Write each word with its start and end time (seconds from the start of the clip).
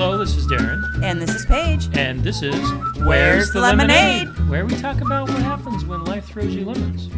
Hello, 0.00 0.16
this 0.16 0.36
is 0.36 0.46
Darren, 0.46 0.80
And 1.02 1.20
this 1.20 1.34
is 1.34 1.44
Paige. 1.44 1.88
and 1.96 2.22
this 2.22 2.40
is 2.40 2.54
Where's 2.98 3.50
the 3.50 3.60
Lemonade? 3.60 4.28
Where 4.48 4.64
we 4.64 4.76
talk 4.76 5.00
about 5.00 5.28
what 5.28 5.42
happens 5.42 5.84
when 5.84 6.04
life 6.04 6.26
throws 6.26 6.54
you 6.54 6.64
lemons. 6.64 7.08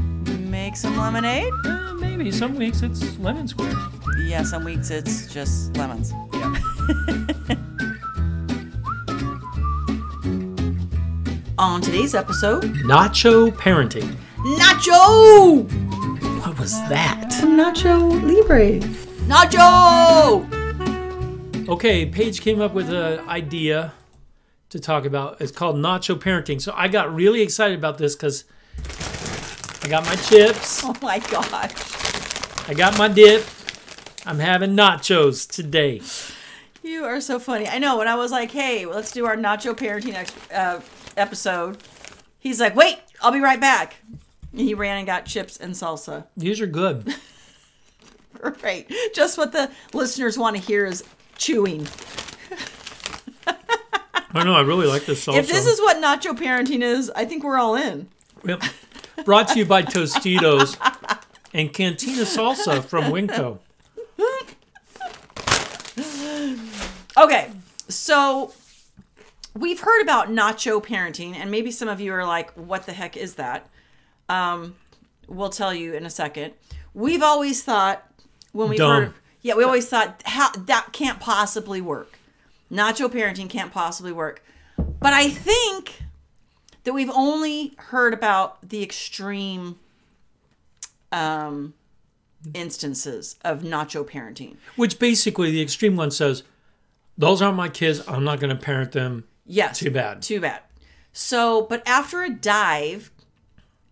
Make 0.49 0.77
some 0.77 0.97
lemonade? 0.97 1.53
Uh, 1.67 1.93
maybe 2.01 2.31
some 2.31 2.55
weeks 2.57 2.81
it's 2.81 3.19
lemon 3.19 3.47
squares. 3.49 3.77
Yeah, 4.25 4.45
some 4.45 4.65
weeks 4.65 4.89
it's 4.89 5.31
just 5.31 5.77
lemons. 5.77 6.15
Yeah. 6.33 6.55
On 11.59 11.83
today's 11.83 12.15
episode, 12.15 12.63
Nacho 12.87 13.51
parenting. 13.51 14.17
Nacho! 14.57 15.71
What 16.47 16.59
was 16.59 16.73
that? 16.89 17.29
Nacho 17.43 18.11
Libre. 18.23 18.81
Nacho! 19.29 20.50
Okay, 21.71 22.05
Paige 22.05 22.41
came 22.41 22.61
up 22.61 22.75
with 22.75 22.91
an 22.91 23.21
idea 23.29 23.93
to 24.71 24.81
talk 24.81 25.05
about. 25.05 25.41
It's 25.41 25.53
called 25.53 25.77
nacho 25.77 26.19
parenting. 26.19 26.61
So 26.61 26.73
I 26.75 26.89
got 26.89 27.15
really 27.15 27.43
excited 27.43 27.79
about 27.79 27.97
this 27.97 28.17
because 28.17 28.43
I 29.85 29.89
got 29.89 30.05
my 30.05 30.17
chips, 30.17 30.83
Oh 30.85 30.97
my 31.01 31.21
gosh. 31.21 31.71
I 32.69 32.75
got 32.75 32.99
my 32.99 33.07
dip. 33.07 33.47
I'm 34.27 34.41
having 34.41 34.73
nachos 34.73 35.49
today. 35.49 36.01
You 36.83 37.05
are 37.05 37.21
so 37.21 37.39
funny. 37.39 37.69
I 37.69 37.79
know, 37.79 37.99
when 37.99 38.09
I 38.09 38.17
was 38.17 38.33
like, 38.33 38.51
hey, 38.51 38.85
let's 38.85 39.13
do 39.13 39.27
our 39.27 39.37
Nacho 39.37 39.73
parenting 39.73 40.29
uh, 40.53 40.81
episode, 41.17 41.79
he's 42.41 42.59
like, 42.61 42.75
wait, 42.75 42.99
I'll 43.23 43.31
be 43.31 43.39
right 43.39 43.61
back. 43.61 43.95
And 44.51 44.61
he 44.61 44.75
ran 44.75 44.99
and 44.99 45.07
got 45.07 45.25
chips 45.25 45.57
and 45.57 45.75
salsa. 45.75 46.27
These 46.37 46.61
are 46.61 46.67
good. 46.67 47.15
Right. 48.63 48.91
Just 49.15 49.37
what 49.37 49.53
the 49.53 49.71
listeners 49.93 50.39
want 50.39 50.57
to 50.57 50.63
hear 50.63 50.87
is 50.87 51.05
chewing. 51.41 51.89
I 54.33 54.45
know, 54.45 54.55
I 54.55 54.61
really 54.61 54.87
like 54.87 55.07
this 55.07 55.27
salsa. 55.27 55.39
If 55.39 55.49
this 55.49 55.67
is 55.67 55.81
what 55.81 55.97
nacho 55.97 56.39
parenting 56.39 56.83
is, 56.83 57.11
I 57.17 57.25
think 57.25 57.43
we're 57.43 57.59
all 57.59 57.75
in. 57.75 58.09
Yep. 58.45 58.63
Brought 59.25 59.49
to 59.49 59.59
you 59.59 59.65
by 59.65 59.83
Tostitos 59.83 60.77
and 61.53 61.73
Cantina 61.73 62.23
Salsa 62.23 62.85
from 62.85 63.05
Winco. 63.05 63.59
Okay. 67.19 67.51
So 67.89 68.53
we've 69.55 69.81
heard 69.81 70.03
about 70.03 70.29
nacho 70.29 70.83
parenting, 70.83 71.35
and 71.35 71.51
maybe 71.51 71.71
some 71.71 71.89
of 71.89 72.01
you 72.01 72.13
are 72.15 72.25
like, 72.25 72.53
what 72.53 72.87
the 72.87 72.93
heck 72.93 73.17
is 73.17 73.35
that? 73.35 73.69
Um, 74.29 74.77
we'll 75.27 75.51
tell 75.51 75.75
you 75.75 75.95
in 75.95 76.07
a 76.07 76.11
second. 76.11 76.55
We've 76.95 77.23
always 77.23 77.63
thought 77.63 78.09
when 78.53 78.69
we've 78.69 78.79
Dumb. 78.79 79.05
heard 79.05 79.15
yeah, 79.43 79.55
we 79.55 79.65
always 79.65 79.89
thought 79.89 80.23
how 80.27 80.51
that 80.53 80.93
can't 80.93 81.21
possibly 81.21 81.81
work. 81.81 82.19
Nacho 82.71 83.09
parenting 83.09 83.49
can't 83.49 83.73
possibly 83.73 84.13
work. 84.13 84.45
But 85.01 85.13
I 85.13 85.29
think 85.29 86.03
that 86.85 86.93
we've 86.93 87.11
only 87.11 87.75
heard 87.77 88.15
about 88.15 88.69
the 88.69 88.83
extreme 88.83 89.79
um, 91.13 91.75
instances 92.55 93.37
of 93.45 93.63
nacho 93.63 94.07
parenting. 94.09 94.57
Which 94.77 94.99
basically, 94.99 95.51
the 95.51 95.63
extreme 95.63 95.97
one 95.97 96.11
says, 96.11 96.43
Those 97.19 97.43
aren't 97.43 97.57
my 97.57 97.69
kids. 97.69 98.03
I'm 98.07 98.25
not 98.25 98.41
going 98.41 98.55
to 98.55 98.63
parent 98.63 98.93
them. 98.93 99.25
Yes. 99.47 99.79
Too 99.79 99.91
bad. 99.91 100.23
Too 100.23 100.41
bad. 100.41 100.61
So, 101.13 101.63
but 101.63 101.87
after 101.87 102.23
a 102.23 102.31
dive 102.31 103.11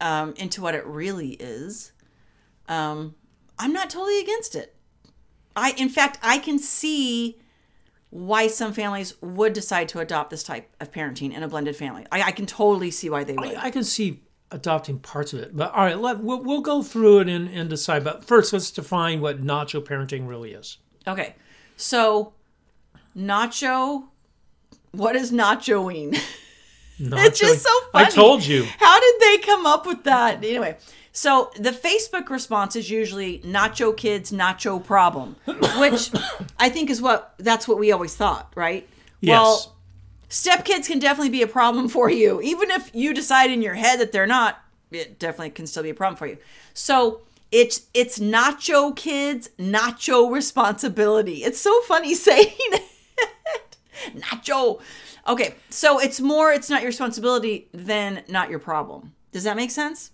um, 0.00 0.34
into 0.36 0.62
what 0.62 0.74
it 0.74 0.86
really 0.86 1.30
is, 1.30 1.92
um, 2.68 3.14
I'm 3.58 3.72
not 3.72 3.90
totally 3.90 4.20
against 4.20 4.54
it. 4.54 4.74
I, 5.58 5.70
in 5.76 5.88
fact, 5.88 6.18
I 6.22 6.38
can 6.38 6.58
see 6.58 7.38
why 8.10 8.46
some 8.46 8.72
families 8.72 9.14
would 9.20 9.52
decide 9.52 9.88
to 9.90 9.98
adopt 9.98 10.30
this 10.30 10.42
type 10.42 10.70
of 10.80 10.90
parenting 10.90 11.34
in 11.34 11.42
a 11.42 11.48
blended 11.48 11.76
family. 11.76 12.06
I, 12.10 12.22
I 12.22 12.32
can 12.32 12.46
totally 12.46 12.90
see 12.90 13.10
why 13.10 13.24
they 13.24 13.34
would. 13.34 13.54
I, 13.54 13.66
I 13.66 13.70
can 13.70 13.84
see 13.84 14.22
adopting 14.50 14.98
parts 14.98 15.32
of 15.32 15.40
it. 15.40 15.56
But 15.56 15.72
all 15.72 15.84
right, 15.84 15.98
let, 15.98 16.20
we'll, 16.20 16.42
we'll 16.42 16.62
go 16.62 16.82
through 16.82 17.20
it 17.20 17.28
and, 17.28 17.48
and 17.48 17.68
decide. 17.68 18.04
But 18.04 18.24
first, 18.24 18.52
let's 18.52 18.70
define 18.70 19.20
what 19.20 19.42
nacho 19.42 19.84
parenting 19.84 20.26
really 20.26 20.52
is. 20.52 20.78
Okay, 21.06 21.34
so 21.76 22.32
nacho. 23.16 24.04
What 24.92 25.16
is 25.16 25.30
nachoing? 25.30 26.18
Nacho, 26.98 27.26
It's 27.26 27.38
just 27.38 27.62
so 27.62 27.80
funny. 27.92 28.06
I 28.06 28.10
told 28.10 28.44
you. 28.44 28.64
How 28.78 28.98
did 28.98 29.20
they 29.20 29.38
come 29.38 29.66
up 29.66 29.86
with 29.86 30.04
that? 30.04 30.42
Anyway, 30.42 30.78
so 31.18 31.50
the 31.56 31.72
Facebook 31.72 32.30
response 32.30 32.76
is 32.76 32.92
usually 32.92 33.40
nacho 33.40 33.96
kids, 33.96 34.30
nacho 34.30 34.82
problem, 34.82 35.34
which 35.80 36.12
I 36.60 36.68
think 36.68 36.90
is 36.90 37.02
what 37.02 37.34
that's 37.38 37.66
what 37.66 37.76
we 37.76 37.90
always 37.90 38.14
thought, 38.14 38.52
right? 38.54 38.88
Yes. 39.20 39.32
Well, 39.32 39.76
step 40.28 40.64
kids 40.64 40.86
can 40.86 41.00
definitely 41.00 41.30
be 41.30 41.42
a 41.42 41.48
problem 41.48 41.88
for 41.96 42.08
you. 42.08 42.40
Even 42.40 42.70
if 42.70 42.92
you 42.94 43.12
decide 43.12 43.50
in 43.50 43.62
your 43.62 43.74
head 43.74 43.98
that 43.98 44.12
they're 44.12 44.28
not, 44.28 44.62
it 44.92 45.18
definitely 45.18 45.50
can 45.50 45.66
still 45.66 45.82
be 45.82 45.90
a 45.90 45.94
problem 45.94 46.16
for 46.16 46.28
you. 46.28 46.38
So 46.72 47.22
it's 47.50 47.88
it's 47.94 48.20
nacho 48.20 48.94
kids, 48.94 49.50
nacho 49.58 50.32
responsibility. 50.32 51.42
It's 51.42 51.58
so 51.58 51.80
funny 51.80 52.14
saying 52.28 52.54
it. 52.56 53.76
nacho. 54.14 54.80
Okay, 55.26 55.56
so 55.68 55.98
it's 55.98 56.20
more 56.20 56.52
it's 56.52 56.70
not 56.70 56.80
your 56.82 56.90
responsibility 56.90 57.66
than 57.74 58.22
not 58.28 58.50
your 58.50 58.60
problem. 58.60 59.14
Does 59.32 59.42
that 59.42 59.56
make 59.56 59.72
sense? 59.72 60.12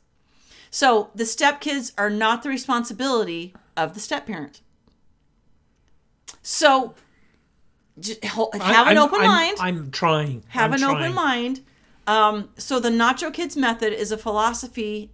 So 0.75 1.11
the 1.15 1.23
stepkids 1.23 1.93
are 1.97 2.11
not 2.11 2.43
the 2.43 2.49
responsibility 2.49 3.55
of 3.77 3.95
the 3.95 4.01
step 4.01 4.27
parent. 4.27 4.61
So 6.43 6.97
have 7.97 8.89
I- 8.89 8.91
an 8.91 8.99
I'm- 8.99 8.99
open 8.99 9.21
I'm- 9.21 9.31
mind. 9.31 9.57
I'm 9.61 9.91
trying. 9.93 10.43
have 10.49 10.65
I'm 10.71 10.73
an 10.73 10.81
trying. 10.81 10.97
open 10.97 11.15
mind. 11.15 11.61
Um, 12.09 12.49
so 12.59 12.81
the 12.81 12.89
Nacho 12.91 13.33
Kids 13.33 13.57
method 13.57 13.93
is 13.93 14.11
a 14.11 14.19
philosophy, 14.19 15.13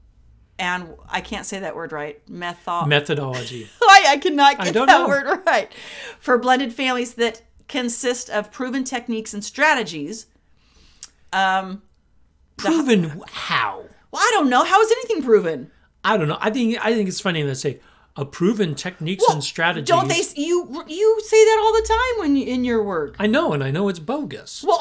and 0.58 0.94
I 1.10 1.20
can't 1.20 1.44
say 1.44 1.60
that 1.60 1.76
word 1.76 1.92
right. 1.92 2.26
Method. 2.26 2.86
Methodology. 2.86 3.68
I, 3.82 4.04
I 4.08 4.16
cannot 4.16 4.60
get 4.64 4.72
don't 4.72 4.86
that 4.86 5.00
know. 5.02 5.08
word 5.08 5.42
right. 5.46 5.70
For 6.18 6.38
blended 6.38 6.72
families 6.72 7.12
that 7.16 7.42
consist 7.68 8.30
of 8.30 8.50
proven 8.50 8.82
techniques 8.84 9.34
and 9.34 9.44
strategies. 9.44 10.24
Um, 11.34 11.82
Proven 12.56 13.22
how? 13.30 13.84
Well, 14.10 14.22
I 14.22 14.30
don't 14.32 14.50
know. 14.50 14.64
How 14.64 14.80
is 14.80 14.90
anything 14.90 15.22
proven? 15.22 15.70
I 16.04 16.16
don't 16.16 16.28
know. 16.28 16.38
I 16.40 16.50
think 16.50 16.84
I 16.84 16.92
think 16.94 17.08
it's 17.08 17.20
funny 17.20 17.42
they 17.42 17.54
say 17.54 17.80
a 18.16 18.24
proven 18.24 18.74
techniques 18.74 19.24
and 19.28 19.42
strategies. 19.42 19.88
Don't 19.88 20.08
they? 20.08 20.22
You 20.36 20.84
you 20.86 21.20
say 21.22 21.44
that 21.44 21.60
all 21.62 21.72
the 21.72 21.86
time 21.88 22.20
when 22.20 22.36
you, 22.36 22.46
in 22.46 22.64
your 22.64 22.82
work. 22.82 23.16
I 23.18 23.26
know, 23.26 23.52
and 23.52 23.62
I 23.62 23.70
know 23.70 23.88
it's 23.88 23.98
bogus. 23.98 24.64
Well, 24.66 24.80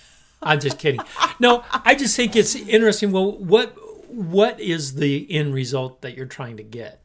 I'm 0.42 0.60
just 0.60 0.78
kidding. 0.78 1.00
No, 1.40 1.64
I 1.72 1.94
just 1.94 2.14
think 2.16 2.36
it's 2.36 2.54
interesting. 2.54 3.12
Well, 3.12 3.32
what 3.32 3.74
what 4.08 4.60
is 4.60 4.94
the 4.94 5.26
end 5.30 5.54
result 5.54 6.02
that 6.02 6.16
you're 6.16 6.26
trying 6.26 6.56
to 6.58 6.62
get? 6.62 7.00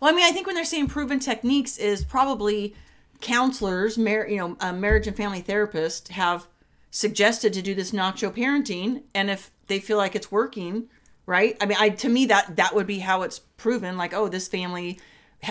Well, 0.00 0.12
I 0.12 0.16
mean, 0.16 0.24
I 0.24 0.30
think 0.30 0.46
when 0.46 0.54
they're 0.54 0.64
saying 0.64 0.88
proven 0.88 1.18
techniques 1.18 1.78
is 1.78 2.04
probably 2.04 2.74
counselors, 3.20 3.96
mar- 3.96 4.28
you 4.28 4.36
know, 4.36 4.56
uh, 4.60 4.72
marriage 4.72 5.06
and 5.06 5.16
family 5.16 5.42
therapists 5.42 6.08
have 6.08 6.46
suggested 6.90 7.52
to 7.54 7.62
do 7.62 7.74
this 7.74 7.90
nacho 7.90 8.30
parenting, 8.32 9.02
and 9.14 9.30
if 9.30 9.50
they 9.66 9.80
feel 9.80 9.96
like 9.96 10.14
it's 10.14 10.30
working, 10.30 10.88
right? 11.26 11.56
I 11.60 11.66
mean, 11.66 11.78
I 11.80 11.90
to 11.90 12.08
me 12.08 12.26
that 12.26 12.56
that 12.56 12.74
would 12.74 12.86
be 12.86 12.98
how 12.98 13.22
it's 13.22 13.38
proven. 13.38 13.96
Like, 13.96 14.14
oh, 14.14 14.28
this 14.28 14.48
family 14.48 14.98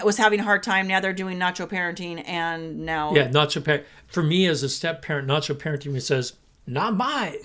was 0.03 0.17
having 0.17 0.39
a 0.39 0.43
hard 0.43 0.63
time. 0.63 0.87
Now 0.87 0.99
they're 0.99 1.13
doing 1.13 1.37
nacho 1.37 1.67
parenting, 1.67 2.23
and 2.27 2.85
now 2.85 3.13
Yeah, 3.13 3.27
nacho 3.27 3.63
parent. 3.63 3.85
For 4.07 4.23
me 4.23 4.47
as 4.47 4.63
a 4.63 4.69
step 4.69 5.01
parent, 5.01 5.27
nacho 5.27 5.55
parenting 5.55 5.99
says 6.01 6.33
not 6.65 6.95
my, 6.95 7.37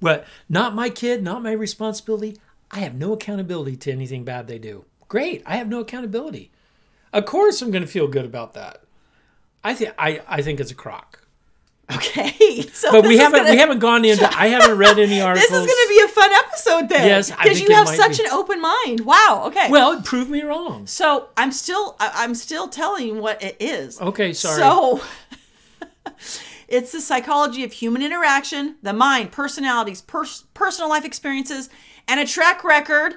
what? 0.00 0.26
Not 0.48 0.74
my 0.74 0.90
kid, 0.90 1.22
not 1.22 1.42
my 1.42 1.52
responsibility. 1.52 2.36
I 2.70 2.80
have 2.80 2.94
no 2.94 3.12
accountability 3.12 3.76
to 3.76 3.92
anything 3.92 4.24
bad 4.24 4.46
they 4.46 4.58
do. 4.58 4.84
Great, 5.08 5.42
I 5.46 5.56
have 5.56 5.68
no 5.68 5.80
accountability. 5.80 6.50
Of 7.12 7.24
course, 7.24 7.62
I'm 7.62 7.70
going 7.70 7.84
to 7.84 7.88
feel 7.88 8.08
good 8.08 8.26
about 8.26 8.54
that. 8.54 8.82
I 9.64 9.74
think 9.74 9.94
I, 9.98 10.20
I 10.28 10.42
think 10.42 10.60
it's 10.60 10.70
a 10.70 10.74
crock. 10.74 11.24
Okay. 11.92 12.62
So 12.78 12.92
But 12.92 13.06
we 13.08 13.16
haven't 13.18 13.40
gonna- 13.40 13.50
we 13.50 13.56
haven't 13.56 13.80
gone 13.80 14.04
into. 14.04 14.24
I 14.38 14.48
haven't 14.48 14.78
read 14.78 14.98
any 15.00 15.20
articles. 15.20 15.50
This 15.50 15.60
is 15.60 15.66
going 15.66 15.86
to 15.86 15.88
be 15.88 16.00
a 16.04 16.08
fun 16.08 16.32
episode 16.32 16.88
then. 16.88 17.06
Yes, 17.06 17.30
because 17.30 17.60
you 17.60 17.74
have 17.74 17.88
such 17.88 18.18
be. 18.18 18.24
an 18.24 18.30
open 18.30 18.60
mind. 18.60 19.00
Wow. 19.00 19.44
Okay. 19.46 19.68
Well, 19.68 20.00
prove 20.02 20.28
me 20.30 20.42
wrong. 20.42 20.86
So 20.86 21.28
I'm 21.36 21.50
still 21.50 21.96
I'm 21.98 22.34
still 22.36 22.68
telling 22.68 23.20
what 23.20 23.42
it 23.42 23.56
is. 23.58 24.00
Okay, 24.00 24.32
sorry. 24.32 24.60
So 24.60 25.00
it's 26.68 26.92
the 26.92 27.00
psychology 27.00 27.64
of 27.64 27.72
human 27.72 28.02
interaction, 28.02 28.76
the 28.82 28.92
mind, 28.92 29.32
personalities, 29.32 30.00
pers- 30.02 30.44
personal 30.54 30.88
life 30.88 31.04
experiences, 31.04 31.68
and 32.06 32.20
a 32.20 32.26
track 32.26 32.62
record 32.62 33.16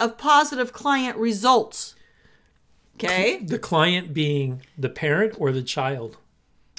of 0.00 0.16
positive 0.16 0.72
client 0.72 1.16
results. 1.18 1.94
Okay? 2.96 3.38
The 3.38 3.58
client 3.58 4.14
being 4.14 4.62
the 4.78 4.88
parent 4.88 5.34
or 5.38 5.52
the 5.52 5.62
child. 5.62 6.16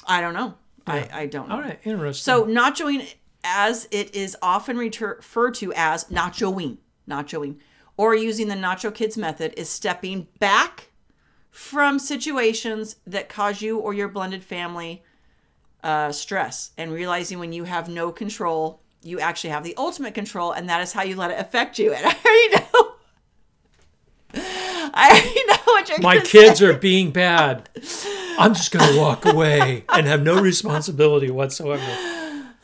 I 0.06 0.20
don't 0.20 0.34
know. 0.34 0.54
I, 0.86 1.08
I 1.12 1.26
don't 1.26 1.48
know. 1.48 1.56
All 1.56 1.60
right, 1.60 1.78
interesting. 1.84 2.24
So 2.24 2.44
nachoing, 2.44 3.14
as 3.44 3.88
it 3.90 4.14
is 4.14 4.36
often 4.42 4.76
reter- 4.76 5.16
referred 5.18 5.54
to 5.56 5.72
as 5.74 6.04
nachoing, 6.04 6.78
nachoing, 7.08 7.56
or 7.96 8.14
using 8.14 8.48
the 8.48 8.54
nacho 8.54 8.94
kids 8.94 9.16
method, 9.16 9.54
is 9.56 9.68
stepping 9.68 10.28
back 10.38 10.90
from 11.50 11.98
situations 11.98 12.96
that 13.06 13.28
cause 13.28 13.62
you 13.62 13.78
or 13.78 13.94
your 13.94 14.08
blended 14.08 14.44
family 14.44 15.02
uh, 15.82 16.12
stress 16.12 16.72
and 16.76 16.92
realizing 16.92 17.38
when 17.38 17.52
you 17.52 17.64
have 17.64 17.88
no 17.88 18.12
control, 18.12 18.82
you 19.02 19.20
actually 19.20 19.50
have 19.50 19.64
the 19.64 19.74
ultimate 19.76 20.14
control, 20.14 20.52
and 20.52 20.68
that 20.68 20.80
is 20.82 20.92
how 20.92 21.02
you 21.02 21.16
let 21.16 21.30
it 21.30 21.38
affect 21.38 21.78
you. 21.78 21.92
And 21.92 22.04
I 22.06 22.16
already 22.24 22.54
know. 22.56 22.92
I 24.94 25.10
already 25.10 25.44
know 25.46 25.55
what 25.72 25.88
you're 25.88 26.00
My 26.00 26.18
kids 26.18 26.60
say. 26.60 26.66
are 26.66 26.74
being 26.74 27.10
bad. 27.10 27.68
I'm 28.38 28.54
just 28.54 28.70
going 28.70 28.92
to 28.92 28.98
walk 29.00 29.24
away 29.26 29.84
and 29.88 30.06
have 30.06 30.22
no 30.22 30.40
responsibility 30.40 31.30
whatsoever. 31.30 31.82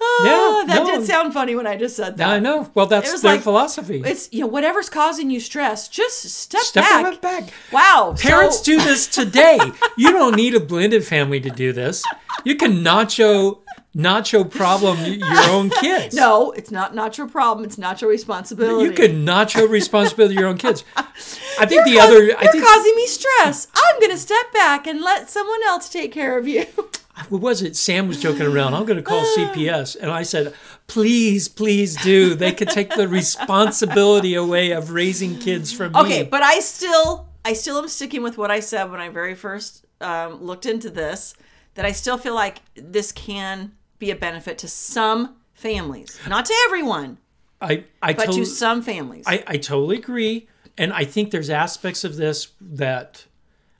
Oh, 0.04 0.64
Yeah, 0.66 0.74
that 0.74 0.84
no. 0.84 0.98
did 0.98 1.06
sound 1.06 1.32
funny 1.32 1.54
when 1.54 1.66
I 1.66 1.76
just 1.76 1.96
said 1.96 2.16
that. 2.16 2.28
I 2.28 2.38
know. 2.40 2.70
Well, 2.74 2.86
that's 2.86 3.20
their 3.22 3.32
like- 3.34 3.42
philosophy. 3.42 4.02
It's 4.04 4.28
you 4.32 4.40
know 4.40 4.46
whatever's 4.48 4.88
causing 4.88 5.30
you 5.30 5.38
stress, 5.40 5.88
just 5.88 6.22
step, 6.22 6.60
Step 6.62 6.84
back. 6.84 7.20
back. 7.20 7.44
back. 7.46 7.52
Wow, 7.72 8.14
Parents 8.18 8.58
so, 8.58 8.64
do 8.64 8.76
this 8.78 9.06
today. 9.06 9.58
You 9.96 10.12
don't 10.12 10.34
need 10.36 10.54
a 10.54 10.60
blended 10.60 11.04
family 11.06 11.40
to 11.40 11.50
do 11.50 11.72
this. 11.72 12.02
You 12.44 12.56
can 12.56 12.82
nacho 12.82 13.58
nacho 13.96 14.48
problem 14.50 14.98
your 15.04 15.50
own 15.50 15.68
kids. 15.68 16.14
No, 16.14 16.50
it's 16.52 16.70
not 16.70 16.94
not 16.94 17.18
your 17.18 17.28
problem. 17.28 17.64
It's 17.64 17.78
not 17.78 18.00
your 18.00 18.10
responsibility. 18.10 18.84
You 18.84 18.92
can 18.92 19.24
nacho 19.26 19.68
responsibility 19.68 20.34
your 20.34 20.46
own 20.48 20.56
kids. 20.58 20.84
I 20.96 21.66
think 21.66 21.84
the 21.84 21.96
Cause- 21.96 22.08
other 22.08 22.16
I 22.16 22.42
you're 22.42 22.52
think 22.52 22.64
causing 22.64 22.96
me 22.96 23.06
stress. 23.06 23.68
I'm 23.74 24.00
gonna 24.00 24.16
step 24.18 24.52
back 24.52 24.86
and 24.86 25.00
let 25.00 25.28
someone 25.30 25.60
else 25.66 25.88
take 25.88 26.10
care 26.12 26.38
of 26.38 26.48
you. 26.48 26.66
what 27.28 27.40
was 27.40 27.62
it? 27.62 27.76
Sam 27.76 28.08
was 28.08 28.20
joking 28.20 28.46
around. 28.46 28.74
I'm 28.74 28.84
going 28.84 28.96
to 28.96 29.02
call 29.02 29.24
CPS, 29.36 29.96
and 30.00 30.10
I 30.10 30.22
said, 30.22 30.54
"Please, 30.86 31.48
please 31.48 31.96
do. 32.02 32.34
They 32.34 32.52
could 32.52 32.68
take 32.68 32.90
the 32.94 33.08
responsibility 33.08 34.34
away 34.34 34.72
of 34.72 34.90
raising 34.90 35.38
kids 35.38 35.72
from 35.72 35.92
me." 35.92 36.00
Okay, 36.00 36.22
but 36.22 36.42
I 36.42 36.60
still 36.60 37.28
I 37.44 37.52
still 37.52 37.78
am 37.78 37.88
sticking 37.88 38.22
with 38.22 38.38
what 38.38 38.50
I 38.50 38.60
said 38.60 38.90
when 38.90 39.00
I 39.00 39.08
very 39.08 39.34
first 39.34 39.84
um, 40.00 40.42
looked 40.42 40.66
into 40.66 40.90
this. 40.90 41.34
That 41.74 41.84
I 41.86 41.92
still 41.92 42.18
feel 42.18 42.34
like 42.34 42.58
this 42.74 43.12
can 43.12 43.72
be 43.98 44.10
a 44.10 44.16
benefit 44.16 44.58
to 44.58 44.68
some 44.68 45.36
families, 45.54 46.18
not 46.28 46.44
to 46.46 46.54
everyone, 46.66 47.18
I 47.60 47.84
I 48.02 48.12
but 48.12 48.26
told- 48.26 48.38
to 48.38 48.44
some 48.44 48.82
families. 48.82 49.24
I, 49.26 49.42
I 49.46 49.56
totally 49.56 49.96
agree. 49.96 50.48
And 50.78 50.92
I 50.92 51.04
think 51.04 51.30
there's 51.30 51.50
aspects 51.50 52.02
of 52.02 52.16
this 52.16 52.48
that 52.60 53.26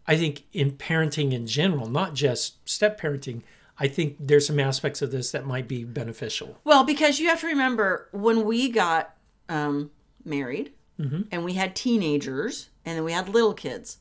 I 0.06 0.16
think 0.16 0.44
in 0.52 0.72
parenting 0.72 1.32
in 1.32 1.46
general, 1.46 1.88
not 1.88 2.14
just 2.14 2.69
step 2.69 3.00
parenting, 3.00 3.43
I 3.78 3.88
think 3.88 4.16
there's 4.19 4.46
some 4.46 4.60
aspects 4.60 5.02
of 5.02 5.10
this 5.10 5.31
that 5.31 5.46
might 5.46 5.69
be 5.69 5.84
beneficial. 5.84 6.58
Well, 6.64 6.84
because 6.84 7.20
you 7.20 7.28
have 7.28 7.40
to 7.40 7.46
remember 7.46 8.08
when 8.12 8.44
we 8.44 8.69
got 8.69 9.14
um, 9.49 9.90
married 10.25 10.72
Mm-hmm. 11.00 11.22
and 11.32 11.44
we 11.44 11.54
had 11.54 11.75
teenagers 11.75 12.69
and 12.84 12.96
then 12.96 13.02
we 13.04 13.12
had 13.12 13.28
little 13.28 13.54
kids, 13.54 13.96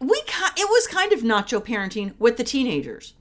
we 0.00 0.20
it 0.56 0.68
was 0.68 0.86
kind 0.88 1.12
of 1.12 1.20
nacho 1.20 1.64
parenting 1.64 2.14
with 2.18 2.36
the 2.36 2.44
teenagers. 2.44 3.14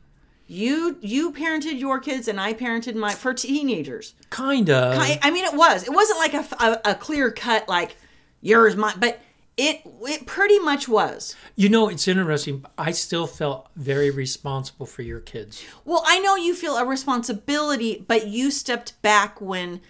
You 0.47 0.97
you 0.99 1.31
parented 1.31 1.79
your 1.79 1.99
kids 1.99 2.27
and 2.27 2.41
I 2.41 2.53
parented 2.53 2.95
my 2.95 3.13
for 3.13 3.33
teenagers. 3.33 4.15
Kind 4.31 4.69
of. 4.69 4.97
I, 4.97 5.29
mean, 5.29 5.45
it 5.45 5.53
was. 5.53 5.83
It 5.83 5.93
wasn't 5.93 6.19
like 6.19 6.33
a, 6.33 6.45
a, 6.59 6.91
a 6.91 6.95
clear 6.95 7.31
cut 7.31 7.69
like 7.69 7.95
yours, 8.41 8.75
mine, 8.75 8.95
but 8.97 9.21
it 9.61 9.81
it 10.03 10.25
pretty 10.25 10.57
much 10.59 10.87
was. 10.87 11.35
You 11.55 11.67
know, 11.69 11.89
it's 11.89 12.07
interesting. 12.07 12.63
I 12.77 12.91
still 12.91 13.27
felt 13.27 13.67
very 13.75 14.09
responsible 14.09 14.85
for 14.85 15.01
your 15.01 15.19
kids. 15.19 15.63
Well, 15.85 16.01
I 16.05 16.19
know 16.19 16.35
you 16.35 16.55
feel 16.55 16.77
a 16.77 16.85
responsibility, 16.85 18.05
but 18.07 18.27
you 18.27 18.51
stepped 18.51 18.99
back 19.01 19.41
when, 19.41 19.81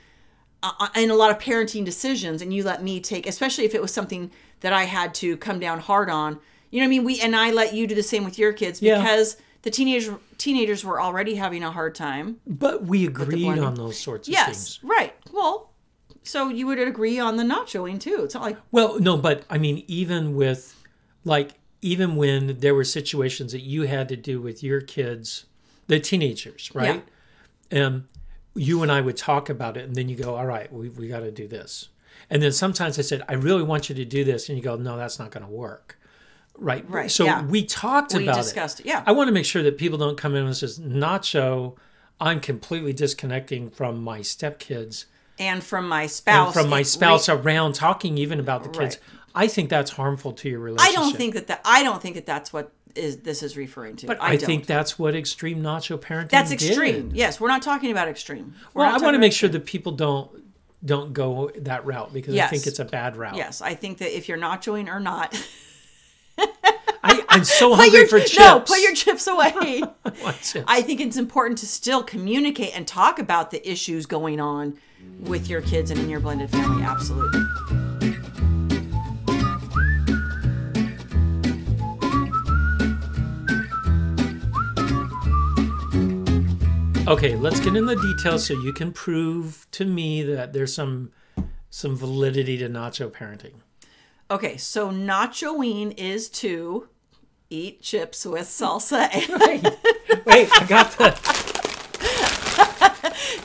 uh, 0.64 0.88
in 0.96 1.10
a 1.12 1.16
lot 1.16 1.32
of 1.32 1.38
parenting 1.40 1.86
decisions, 1.86 2.42
and 2.42 2.54
you 2.54 2.64
let 2.64 2.84
me 2.84 3.00
take, 3.00 3.28
especially 3.28 3.66
if 3.66 3.76
it 3.76 3.82
was 3.82 3.94
something 3.94 4.32
that 4.62 4.74
I 4.74 4.84
had 4.86 5.14
to 5.16 5.38
come 5.38 5.60
down 5.60 5.80
hard 5.80 6.10
on. 6.10 6.40
You 6.72 6.80
know 6.80 6.86
what 6.86 6.88
I 6.88 6.90
mean? 6.90 7.04
We 7.04 7.22
and 7.22 7.36
I 7.36 7.52
let 7.52 7.74
you 7.74 7.88
do 7.88 7.96
the 7.96 8.04
same 8.04 8.24
with 8.24 8.38
your 8.40 8.54
kids 8.54 8.82
Yeah. 8.82 8.98
because 8.98 9.38
the 9.62 9.70
teenage 9.72 10.10
teenagers 10.38 10.84
were 10.86 11.02
already 11.02 11.36
having 11.36 11.64
a 11.64 11.72
hard 11.72 11.94
time. 11.96 12.40
But 12.48 12.86
we 12.86 13.06
agreed 13.06 13.60
on 13.60 13.76
those 13.76 14.00
sorts 14.00 14.28
of 14.28 14.32
Yes, 14.32 14.46
things. 14.46 14.80
right. 14.84 15.14
Well, 15.32 15.69
so 16.24 16.50
you 16.50 16.68
would 16.68 16.80
agree 16.80 17.20
on 17.20 17.38
the 17.38 17.44
not 17.44 17.68
nachoing 17.68 18.00
too. 18.00 18.22
It's 18.24 18.34
not 18.34 18.44
like 18.44 18.58
Well, 18.72 19.00
no, 19.00 19.18
but 19.18 19.44
I 19.50 19.58
mean, 19.58 19.84
even 19.88 20.36
with, 20.36 20.76
like, 21.24 21.52
even 21.82 22.16
when 22.16 22.60
there 22.60 22.76
were 22.76 22.84
situations 22.84 23.52
that 23.54 23.62
you 23.62 23.84
had 23.84 24.10
to 24.10 24.16
do 24.18 24.42
with 24.42 24.62
your 24.64 24.82
kids, 24.82 25.46
the 25.88 26.00
teenagers, 26.00 26.72
right? 26.74 27.04
Um, 27.72 28.08
you 28.56 28.82
and 28.84 28.92
I 28.92 29.02
would 29.02 29.16
talk 29.18 29.50
about 29.50 29.78
it, 29.78 29.86
and 29.86 29.96
then 29.96 30.10
you 30.10 30.16
go, 30.16 30.36
"All 30.36 30.46
right, 30.46 30.72
we 30.74 30.90
we 30.90 31.08
got 31.08 31.22
to 31.22 31.32
do 31.32 31.48
this." 31.48 31.90
And 32.30 32.42
then 32.42 32.52
sometimes 32.52 33.00
I 33.00 33.02
said, 33.04 33.24
"I 33.30 33.34
really 33.34 33.64
want 33.64 33.90
you 33.90 33.96
to 33.96 34.06
do 34.06 34.24
this," 34.24 34.50
and 34.50 34.58
you 34.58 34.64
go, 34.64 34.76
"No, 34.76 34.98
that's 34.98 35.20
not 35.20 35.32
going 35.32 35.46
to 35.46 35.52
work." 35.52 35.98
Right. 36.58 36.84
Right, 36.90 37.10
So 37.10 37.24
yeah. 37.24 37.44
we 37.46 37.64
talked 37.64 38.14
we 38.14 38.24
about 38.24 38.36
discussed. 38.36 38.82
it. 38.82 38.86
it. 38.86 38.90
Yeah. 38.90 39.04
I 39.06 39.14
want 39.14 39.30
to 39.30 39.32
make 39.32 39.46
sure 39.46 39.64
that 39.64 39.78
people 39.78 39.98
don't 39.98 40.18
come 40.18 40.36
in 40.36 40.46
and 40.46 40.56
says, 40.58 40.78
"Nacho, 40.80 41.78
I'm 42.20 42.42
completely 42.42 42.92
disconnecting 42.92 43.70
from 43.70 44.04
my 44.04 44.20
stepkids." 44.20 45.06
And 45.40 45.64
from 45.64 45.88
my 45.88 46.06
spouse. 46.06 46.56
and 46.56 46.62
from 46.64 46.70
my 46.70 46.84
spouse 46.84 47.30
re- 47.30 47.36
around 47.36 47.74
talking 47.74 48.18
even 48.18 48.40
about 48.40 48.64
the 48.64 48.70
kids. 48.70 48.98
Right. 48.98 49.00
I 49.36 49.48
think 49.48 49.70
that's 49.70 49.92
harmful 49.92 50.34
to 50.34 50.50
your 50.50 50.60
relationship. 50.60 50.98
I 50.98 51.02
don't 51.02 51.16
think 51.16 51.34
that 51.36 51.48
that 51.48 51.62
I 51.64 51.84
don't 51.84 52.02
think 52.02 52.16
that 52.16 52.26
that's 52.26 52.52
what 52.52 52.72
is 52.96 53.18
this 53.20 53.44
is 53.44 53.56
referring 53.56 53.96
to. 53.98 54.08
But 54.08 54.22
I, 54.22 54.32
I, 54.32 54.38
think 54.38 54.66
that's 54.66 54.98
what 54.98 55.16
extreme 55.16 55.62
nacho 55.62 56.00
parenting. 56.00 56.30
that's 56.30 56.50
did. 56.50 56.62
extreme. 56.62 57.12
Yes, 57.14 57.40
we're 57.40 57.48
not 57.48 57.62
talking 57.62 57.92
about 57.92 58.08
extreme. 58.08 58.56
We're 58.74 58.84
Well, 58.84 58.96
I 58.96 58.98
want 58.98 59.16
to 59.16 59.20
make 59.20 59.34
sure 59.34 59.50
that 59.50 59.66
people 59.66 59.94
don't 59.94 60.30
don't 60.84 61.14
go 61.14 61.52
that 61.58 61.86
route 61.86 62.14
because 62.14 62.36
I 62.38 62.48
think 62.48 62.68
it's 62.68 62.80
a 62.80 62.86
bad 62.86 63.16
route. 63.16 63.36
Yes, 63.36 63.62
I 63.62 63.76
think 63.76 64.00
that 64.00 64.16
if 64.16 64.28
you're 64.30 64.38
nachoing 64.38 64.88
or 64.88 65.00
not, 65.00 65.34
I, 67.04 67.24
I'm 67.30 67.44
so 67.44 67.74
hungry 67.76 68.00
your 68.00 68.08
for 68.08 68.20
chips. 68.20 68.38
no, 68.38 68.60
put 68.60 68.80
your 68.82 68.94
chips 68.94 69.28
away. 69.28 69.82
Chips. 70.42 70.64
I 70.68 70.82
think 70.82 71.00
it's 71.00 71.18
important 71.18 71.58
to 71.60 71.66
still 71.68 72.04
communicate 72.04 72.76
and 72.76 72.88
talk 72.88 73.20
about 73.20 73.52
the 73.52 73.70
issues 73.70 74.06
going 74.06 74.40
on 74.40 74.78
with 75.22 75.50
your 75.50 75.62
kids 75.62 75.92
and 75.92 76.00
in 76.00 76.10
your 76.10 76.20
blended 76.20 76.50
family. 76.50 76.84
Absolutely. 76.84 77.42
Okay, 87.08 87.36
let's 87.36 87.60
get 87.60 87.76
in 87.76 87.88
the 87.88 87.96
details 87.96 88.46
so 88.46 88.54
you 88.54 88.72
can 88.72 88.92
prove 88.92 89.66
to 89.72 89.84
me 89.84 90.22
that 90.22 90.54
there's 90.54 90.76
some 90.76 91.12
some 91.72 91.96
validity 91.96 92.56
to 92.58 92.70
nacho 92.70 93.10
parenting. 93.12 93.54
Okay, 94.32 94.58
so 94.58 94.92
nachoing 94.92 95.94
is 95.98 96.30
to 96.30 96.88
eat 97.50 97.82
chips 97.82 98.26
with 98.26 98.46
salsa. 98.46 99.10
Wait, 99.40 99.64
wait, 100.26 100.50
I 100.52 100.66
got 100.68 100.92
the. 100.92 101.40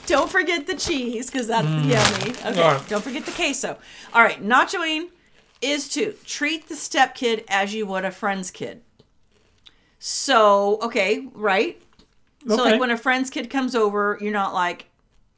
Don't 0.06 0.30
forget 0.30 0.66
the 0.66 0.74
cheese 0.74 1.30
because 1.30 1.46
that's 1.46 1.66
mm. 1.66 1.84
yummy. 1.86 2.30
Okay, 2.44 2.60
right. 2.60 2.88
don't 2.88 3.02
forget 3.02 3.24
the 3.24 3.32
queso. 3.32 3.78
All 4.12 4.22
right, 4.22 4.42
nachoing 4.42 5.08
is 5.62 5.88
to 5.90 6.12
treat 6.24 6.68
the 6.68 6.74
stepkid 6.74 7.44
as 7.48 7.74
you 7.74 7.86
would 7.86 8.04
a 8.04 8.10
friend's 8.10 8.50
kid. 8.50 8.82
So, 9.98 10.78
okay, 10.82 11.26
right? 11.32 11.80
So, 12.46 12.56
like 12.56 12.78
when 12.78 12.90
a 12.90 12.98
friend's 12.98 13.30
kid 13.30 13.48
comes 13.48 13.74
over, 13.74 14.18
you're 14.20 14.32
not 14.32 14.52
like, 14.52 14.86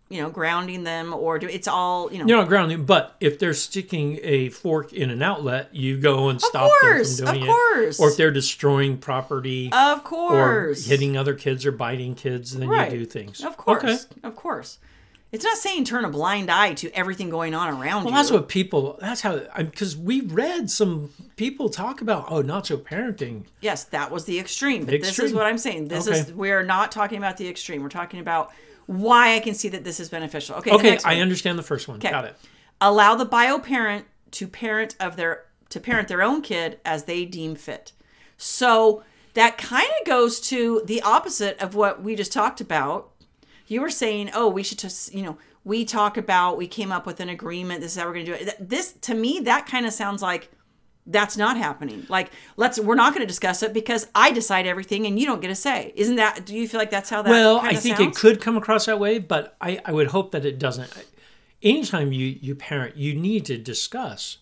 you 0.09 0.23
know, 0.23 0.31
grounding 0.31 0.85
them 0.85 1.13
or 1.13 1.39
do 1.39 1.49
it's 1.49 1.67
all, 1.67 2.13
you 2.13 2.19
know. 2.19 2.27
You're 2.27 2.39
not 2.39 2.49
grounding, 2.49 2.85
but 2.85 3.17
if 3.21 3.39
they're 3.39 3.55
sticking 3.55 4.21
a 4.23 4.51
fork 4.51 4.93
in 4.93 5.11
an 5.11 5.21
outlet, 5.23 5.75
you 5.75 5.99
go 5.99 6.29
and 6.29 6.41
stop 6.41 6.71
course, 6.81 7.17
them 7.17 7.27
from 7.27 7.35
doing 7.35 7.49
of 7.49 7.55
course. 7.55 7.99
it. 7.99 8.03
Or 8.03 8.09
if 8.11 8.17
they're 8.17 8.31
destroying 8.31 8.99
property 8.99 9.71
of 9.73 10.05
course 10.05 10.87
or 10.87 10.91
hitting 10.91 11.17
other 11.17 11.35
kids 11.35 11.67
or 11.67 11.73
biting 11.73 12.15
kids, 12.15 12.57
then 12.57 12.69
Right. 12.69 12.93
you 12.93 13.01
do 13.01 13.05
things. 13.05 13.45
Of 13.45 13.57
course. 13.57 13.83
Okay. 13.85 14.21
Of 14.23 14.37
course. 14.37 14.79
It's 15.33 15.45
not 15.45 15.59
saying 15.59 15.85
turn 15.85 16.05
a 16.05 16.09
blind 16.09 16.51
eye 16.51 16.75
to 16.75 16.91
everything 16.93 17.31
going 17.31 17.53
on 17.53 17.69
around 17.69 18.03
you. 18.03 18.07
Well, 18.07 18.07
you. 18.07 18.13
that's 18.13 18.31
what 18.31 18.49
people. 18.49 18.97
That's 19.01 19.21
how. 19.23 19.41
Because 19.57 19.97
we 19.97 20.21
read 20.21 20.71
some 20.71 21.11
people 21.35 21.69
talk 21.69 22.01
about 22.01 22.27
oh, 22.31 22.45
nacho 22.45 22.79
parenting. 22.81 23.43
Yes, 23.61 23.83
that 23.85 24.13
was 24.13 24.25
the 24.25 24.39
extreme. 24.39 24.85
But 24.85 24.93
this 24.93 25.03
is 25.03 25.09
extreme. 25.09 25.35
what 25.35 25.47
I'm 25.47 25.59
saying. 25.59 25.89
This 25.89 26.07
Okay. 26.07 26.21
is 26.21 26.33
we 26.33 26.53
are 26.53 26.63
not 26.63 26.93
talking 26.93 27.19
about 27.19 27.39
the 27.39 27.49
extreme. 27.49 27.83
We're 27.83 27.89
talking 27.89 28.21
about 28.21 28.53
why 28.87 29.35
I 29.35 29.41
can 29.41 29.55
see 29.55 29.69
that 29.71 29.85
this 29.85 30.01
is 30.01 30.09
beneficial. 30.09 30.57
Okay. 30.57 30.71
Okay, 30.71 30.99
I 31.05 31.21
understand 31.21 31.59
the 31.59 31.63
first 31.63 31.89
one. 31.89 31.99
Got 31.99 32.25
it. 32.25 32.37
Allow 32.81 33.15
the 33.15 33.25
bio 33.25 33.59
parent 33.59 34.07
to 34.33 34.47
parent 34.47 34.97
of 35.01 35.17
their 35.17 35.45
to 35.71 35.81
parent 35.81 36.09
their 36.09 36.23
own 36.23 36.43
kid 36.43 36.79
as 36.85 37.05
they 37.05 37.25
deem 37.25 37.57
fit. 37.57 37.93
So 38.37 39.03
that 39.35 39.59
kind 39.59 39.89
of 40.01 40.07
goes 40.07 40.41
to 40.49 40.83
the 40.87 41.03
opposite 41.03 41.61
of 41.61 41.75
what 41.75 42.03
we 42.03 42.15
just 42.15 42.33
talked 42.33 42.61
about. 42.61 43.11
You 43.67 43.81
were 43.81 43.91
saying, 43.91 44.31
"Oh, 44.33 44.49
we 44.49 44.63
should 44.63 44.79
just, 44.79 45.13
you 45.13 45.23
know, 45.23 45.39
we 45.65 45.85
talk 45.85 46.17
about 46.17 46.57
we 46.57 46.69
came 46.69 46.93
up 46.93 47.07
with 47.07 47.19
an 47.21 47.29
agreement. 47.29 47.81
This 47.81 47.93
is 47.93 47.99
how 47.99 48.07
we're 48.07 48.15
going 48.15 48.27
to 48.27 48.39
do 48.39 48.45
it." 48.45 48.69
This 48.69 48.93
to 49.03 49.15
me 49.15 49.41
that 49.41 49.67
kind 49.67 49.87
of 49.87 49.93
sounds 49.93 50.23
like 50.23 50.51
that's 51.07 51.37
not 51.37 51.57
happening. 51.57 52.07
Like, 52.09 52.31
let's 52.57 52.79
we're 52.79 52.95
not 52.95 53.13
going 53.13 53.23
to 53.23 53.27
discuss 53.27 53.63
it 53.63 53.73
because 53.73 54.09
I 54.15 54.33
decide 54.33 54.67
everything 54.67 55.07
and 55.07 55.19
you 55.19 55.27
don't 55.27 55.41
get 55.41 55.51
a 55.51 55.55
say. 55.55 55.93
Isn't 55.95 56.17
that? 56.17 56.45
Do 56.45 56.55
you 56.55 56.69
feel 56.69 56.81
like 56.81 56.91
that's 56.91 57.11
how 57.11 57.23
that? 57.23 57.31
Well, 57.31 57.59
I 57.59 57.75
think 57.75 57.97
sounds? 57.97 58.17
it 58.17 58.21
could 58.21 58.41
come 58.41 58.57
across 58.57 58.87
that 58.87 58.99
way, 58.99 59.19
but 59.19 59.57
I, 59.61 59.81
I 59.85 59.93
would 59.93 60.09
hope 60.09 60.33
that 60.33 60.45
it 60.45 60.59
doesn't. 60.59 60.93
Anytime 61.63 62.13
you 62.13 62.27
you 62.41 62.55
parent, 62.55 62.97
you 62.97 63.15
need 63.15 63.45
to 63.47 63.59
discuss 63.59 64.39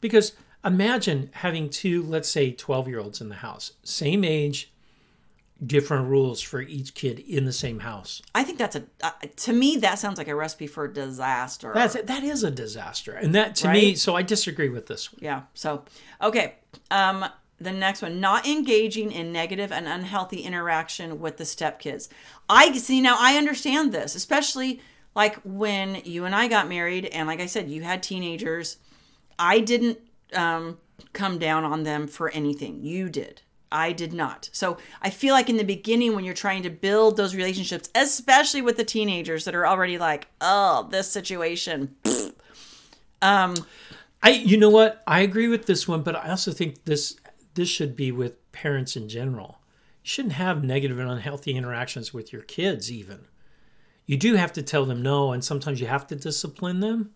because 0.00 0.32
imagine 0.64 1.30
having 1.32 1.68
two, 1.68 2.02
let's 2.02 2.28
say, 2.28 2.52
twelve 2.52 2.88
year 2.88 2.98
olds 2.98 3.20
in 3.20 3.28
the 3.28 3.36
house, 3.36 3.72
same 3.82 4.24
age, 4.24 4.72
different 5.64 6.08
rules 6.08 6.42
for 6.42 6.60
each 6.60 6.94
kid 6.94 7.18
in 7.18 7.44
the 7.44 7.52
same 7.52 7.80
house. 7.80 8.20
I 8.34 8.44
think 8.44 8.58
that's 8.58 8.76
a 8.76 8.84
uh, 9.02 9.12
to 9.36 9.52
me 9.52 9.76
that 9.78 9.98
sounds 9.98 10.18
like 10.18 10.28
a 10.28 10.34
recipe 10.34 10.66
for 10.66 10.86
disaster. 10.86 11.72
That's 11.74 11.94
that 11.94 12.22
is 12.22 12.42
a 12.42 12.50
disaster, 12.50 13.12
and 13.12 13.34
that 13.34 13.56
to 13.56 13.72
me. 13.72 13.94
So 13.94 14.14
I 14.14 14.22
disagree 14.22 14.68
with 14.68 14.86
this 14.86 15.12
one. 15.12 15.20
yeah. 15.22 15.42
So 15.54 15.84
okay, 16.20 16.56
um, 16.90 17.24
the 17.58 17.72
next 17.72 18.02
one: 18.02 18.20
not 18.20 18.46
engaging 18.46 19.12
in 19.12 19.32
negative 19.32 19.72
and 19.72 19.86
unhealthy 19.86 20.40
interaction 20.40 21.20
with 21.20 21.38
the 21.38 21.44
stepkids. 21.44 22.08
I 22.48 22.72
see 22.76 23.00
now. 23.00 23.16
I 23.18 23.36
understand 23.36 23.92
this, 23.92 24.14
especially 24.14 24.80
like 25.14 25.36
when 25.42 26.02
you 26.04 26.26
and 26.26 26.34
I 26.34 26.48
got 26.48 26.68
married, 26.68 27.06
and 27.06 27.26
like 27.26 27.40
I 27.40 27.46
said, 27.46 27.70
you 27.70 27.82
had 27.82 28.02
teenagers. 28.02 28.76
I 29.38 29.60
didn't 29.60 29.98
um, 30.34 30.78
come 31.12 31.38
down 31.38 31.64
on 31.64 31.82
them 31.82 32.06
for 32.06 32.30
anything. 32.30 32.82
You 32.82 33.08
did. 33.08 33.42
I 33.70 33.92
did 33.92 34.12
not. 34.12 34.48
So 34.52 34.78
I 35.02 35.10
feel 35.10 35.34
like 35.34 35.50
in 35.50 35.56
the 35.56 35.64
beginning, 35.64 36.14
when 36.14 36.24
you're 36.24 36.34
trying 36.34 36.62
to 36.62 36.70
build 36.70 37.16
those 37.16 37.34
relationships, 37.34 37.90
especially 37.94 38.62
with 38.62 38.76
the 38.76 38.84
teenagers 38.84 39.44
that 39.44 39.54
are 39.54 39.66
already 39.66 39.98
like, 39.98 40.28
oh, 40.40 40.88
this 40.90 41.10
situation. 41.10 41.96
um, 43.22 43.54
I 44.22 44.30
you 44.30 44.56
know 44.56 44.70
what? 44.70 45.02
I 45.06 45.20
agree 45.20 45.48
with 45.48 45.66
this 45.66 45.86
one, 45.86 46.02
but 46.02 46.16
I 46.16 46.30
also 46.30 46.52
think 46.52 46.84
this 46.84 47.16
this 47.54 47.68
should 47.68 47.96
be 47.96 48.12
with 48.12 48.52
parents 48.52 48.96
in 48.96 49.08
general. 49.08 49.58
You 50.02 50.08
shouldn't 50.08 50.34
have 50.34 50.62
negative 50.62 50.98
and 50.98 51.10
unhealthy 51.10 51.56
interactions 51.56 52.14
with 52.14 52.32
your 52.32 52.42
kids 52.42 52.90
even. 52.92 53.26
You 54.06 54.16
do 54.16 54.34
have 54.34 54.52
to 54.52 54.62
tell 54.62 54.84
them 54.84 55.02
no 55.02 55.32
and 55.32 55.44
sometimes 55.44 55.80
you 55.80 55.88
have 55.88 56.06
to 56.08 56.16
discipline 56.16 56.80
them. 56.80 57.10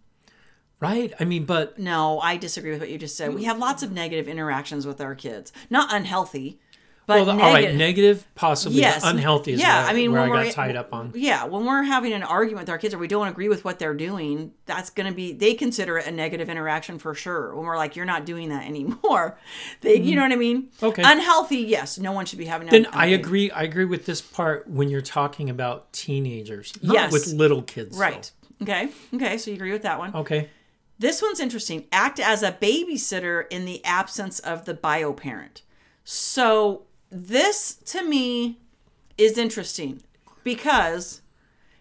Right? 0.81 1.13
I 1.21 1.25
mean, 1.25 1.45
but 1.45 1.79
No, 1.79 2.21
I 2.21 2.37
disagree 2.39 2.71
with 2.71 2.81
what 2.81 2.89
you 2.89 2.97
just 2.99 3.17
said. 3.17 3.35
We 3.35 3.45
have 3.45 3.59
lots 3.59 3.83
of 3.83 3.93
negative 3.93 4.29
interactions 4.29 4.87
with 4.87 5.01
our 5.01 5.15
kids. 5.15 5.53
Not 5.69 5.93
unhealthy, 5.95 6.59
but 7.07 7.17
well, 7.27 7.37
negative. 7.37 7.45
all 7.47 7.53
right, 7.53 7.75
negative, 7.75 8.27
possibly 8.35 8.79
Yes. 8.81 9.03
unhealthy 9.05 9.53
is 9.53 9.61
Yeah, 9.61 9.83
where, 9.83 9.91
I 9.91 9.95
mean, 9.95 10.13
where 10.13 10.21
when 10.23 10.31
I 10.31 10.33
we're- 10.35 10.45
got 10.47 10.55
tied 10.55 10.77
up 10.77 10.95
on. 10.95 11.13
Yeah, 11.15 11.45
when 11.45 11.67
we're 11.67 11.83
having 11.83 12.13
an 12.15 12.23
argument 12.23 12.63
with 12.63 12.71
our 12.71 12.79
kids 12.79 12.95
or 12.95 12.99
we 12.99 13.09
don't 13.09 13.27
agree 13.29 13.49
with 13.49 13.63
what 13.65 13.79
they're 13.79 13.93
doing, 13.95 14.53
that's 14.65 14.89
going 14.89 15.07
to 15.09 15.15
be 15.15 15.33
they 15.35 15.53
consider 15.55 15.99
it 15.99 16.07
a 16.07 16.11
negative 16.13 16.49
interaction 16.49 16.99
for 16.99 17.15
sure. 17.15 17.55
When 17.55 17.67
we're 17.67 17.77
like 17.77 17.95
you're 17.97 18.07
not 18.07 18.25
doing 18.25 18.49
that 18.49 18.67
anymore. 18.67 19.39
They 19.83 19.97
you 19.99 20.15
know 20.17 20.23
what 20.23 20.33
I 20.33 20.37
mean? 20.37 20.63
Mm-hmm. 20.63 20.87
Okay. 20.87 21.03
Unhealthy, 21.05 21.59
yes, 21.59 21.99
no 21.99 22.13
one 22.13 22.25
should 22.27 22.39
be 22.39 22.47
having 22.47 22.69
Then 22.69 22.87
un- 22.87 22.93
I 22.95 23.07
agree. 23.07 23.51
I 23.51 23.65
agree 23.65 23.85
with 23.87 24.07
this 24.07 24.21
part 24.23 24.67
when 24.71 24.89
you're 24.89 25.01
talking 25.03 25.51
about 25.51 25.93
teenagers, 25.93 26.73
not 26.83 26.95
Yes. 26.95 27.13
with 27.13 27.27
little 27.35 27.61
kids. 27.63 27.97
though. 27.99 28.03
Right. 28.03 28.31
Okay. 28.63 28.89
Okay, 29.15 29.37
so 29.37 29.51
you 29.51 29.57
agree 29.57 29.73
with 29.73 29.83
that 29.83 29.99
one. 29.99 30.15
Okay. 30.15 30.49
This 31.01 31.23
one's 31.23 31.41
interesting. 31.41 31.87
Act 31.91 32.21
as 32.21 32.43
a 32.43 32.53
babysitter 32.53 33.47
in 33.49 33.65
the 33.65 33.83
absence 33.87 34.39
of 34.39 34.67
the 34.67 34.75
bio 34.75 35.15
parent. 35.15 35.63
So 36.05 36.83
this 37.11 37.77
to 37.87 38.05
me 38.05 38.61
is 39.17 39.39
interesting 39.39 40.03
because 40.45 41.23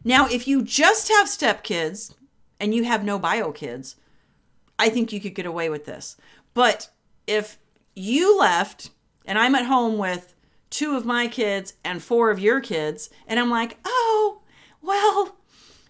now 0.05 0.25
if 0.27 0.47
you 0.47 0.63
just 0.63 1.09
have 1.09 1.27
stepkids 1.27 2.13
and 2.61 2.73
you 2.73 2.85
have 2.85 3.03
no 3.03 3.19
bio 3.19 3.51
kids, 3.51 3.97
I 4.79 4.88
think 4.88 5.11
you 5.11 5.19
could 5.19 5.35
get 5.35 5.45
away 5.45 5.69
with 5.69 5.83
this. 5.83 6.15
But 6.53 6.89
if 7.27 7.59
you 7.97 8.39
left 8.39 8.91
and 9.25 9.38
I'm 9.38 9.55
at 9.55 9.65
home 9.65 9.97
with 9.97 10.33
two 10.69 10.95
of 10.95 11.05
my 11.05 11.27
kids 11.27 11.73
and 11.83 12.01
four 12.01 12.31
of 12.31 12.39
your 12.39 12.61
kids, 12.61 13.09
and 13.27 13.38
I'm 13.38 13.49
like, 13.49 13.79
oh, 13.83 14.43
well, 14.81 15.38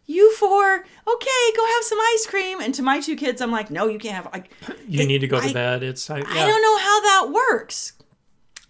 you 0.09 0.33
four, 0.37 0.73
okay, 0.75 1.51
go 1.55 1.65
have 1.65 1.83
some 1.83 1.99
ice 2.15 2.25
cream. 2.27 2.59
And 2.61 2.73
to 2.73 2.81
my 2.81 2.99
two 2.99 3.15
kids, 3.15 3.41
I'm 3.41 3.51
like, 3.51 3.69
no, 3.69 3.87
you 3.87 3.99
can't 3.99 4.15
have. 4.15 4.33
Like, 4.33 4.51
You 4.87 5.05
need 5.05 5.19
to 5.19 5.27
go 5.27 5.39
to 5.39 5.47
I- 5.47 5.53
bed. 5.53 5.83
It's 5.83 6.09
I, 6.09 6.17
yeah. 6.17 6.25
I 6.27 6.47
don't 6.47 6.61
know 6.63 6.77
how 6.79 7.01
that 7.01 7.31
works. 7.31 7.93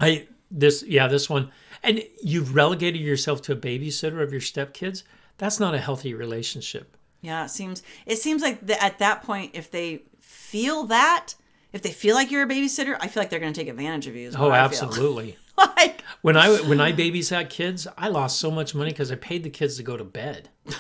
I 0.02 0.28
this 0.52 0.84
yeah 0.84 1.08
this 1.08 1.30
one 1.30 1.52
and 1.84 2.04
you've 2.24 2.56
relegated 2.56 3.02
yourself 3.02 3.42
to 3.44 3.54
a 3.54 3.56
babysitter 3.56 4.22
of 4.22 4.32
your 4.32 4.42
stepkids. 4.42 5.04
That's 5.38 5.60
not 5.60 5.74
a 5.74 5.78
healthy 5.80 6.14
relationship. 6.14 6.98
Yeah, 7.22 7.46
it 7.46 7.50
seems 7.50 7.84
it 8.06 8.18
seems 8.18 8.42
like 8.42 8.66
the, 8.66 8.82
at 8.84 9.00
that 9.00 9.24
point, 9.24 9.52
if 9.54 9.72
they 9.72 10.04
feel 10.20 10.84
that, 10.86 11.36
if 11.72 11.82
they 11.82 11.92
feel 11.92 12.16
like 12.16 12.32
you're 12.32 12.44
a 12.44 12.48
babysitter, 12.48 12.98
I 13.00 13.08
feel 13.08 13.22
like 13.22 13.30
they're 13.30 13.40
going 13.40 13.54
to 13.54 13.60
take 13.60 13.70
advantage 13.70 14.08
of 14.08 14.16
you. 14.16 14.32
Oh, 14.38 14.50
I 14.50 14.60
absolutely. 14.60 15.38
like, 15.58 16.04
When 16.22 16.36
I 16.38 16.50
when 16.68 16.82
I 16.82 16.92
babysat 16.92 17.50
kids, 17.50 17.88
I 17.98 18.10
lost 18.10 18.40
so 18.40 18.52
much 18.52 18.76
money 18.76 18.92
because 18.92 19.12
I 19.12 19.16
paid 19.16 19.44
the 19.44 19.50
kids 19.50 19.78
to 19.78 19.84
go 19.84 19.96
to 19.96 20.04
bed. 20.04 20.50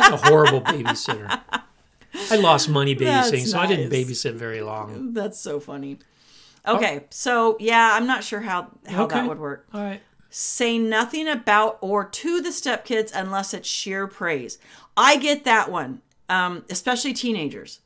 That's 0.00 0.22
a 0.22 0.28
horrible 0.28 0.60
babysitter. 0.62 1.40
I 2.30 2.36
lost 2.36 2.68
money 2.68 2.94
babysitting, 2.94 3.30
That's 3.30 3.50
so 3.52 3.58
I 3.58 3.66
didn't 3.66 3.90
babysit 3.90 4.34
very 4.34 4.60
long. 4.62 5.12
that's 5.14 5.38
so 5.38 5.60
funny. 5.60 5.98
Okay, 6.66 7.04
so 7.10 7.56
yeah, 7.60 7.90
I'm 7.94 8.06
not 8.06 8.22
sure 8.24 8.40
how 8.40 8.68
how 8.86 9.04
Okay. 9.04 9.16
that 9.20 9.28
would 9.28 9.38
work. 9.38 9.66
All 9.72 9.80
right. 9.82 10.00
Say 10.28 10.78
nothing 10.78 11.26
about 11.28 11.78
or 11.80 12.04
to 12.04 12.40
the 12.40 12.50
stepkids 12.50 13.10
unless 13.14 13.52
it's 13.54 13.68
sheer 13.68 14.06
praise. 14.06 14.58
I 14.96 15.16
get 15.16 15.44
that 15.44 15.70
one, 15.70 16.02
um, 16.28 16.64
especially 16.70 17.12
teenagers. 17.14 17.80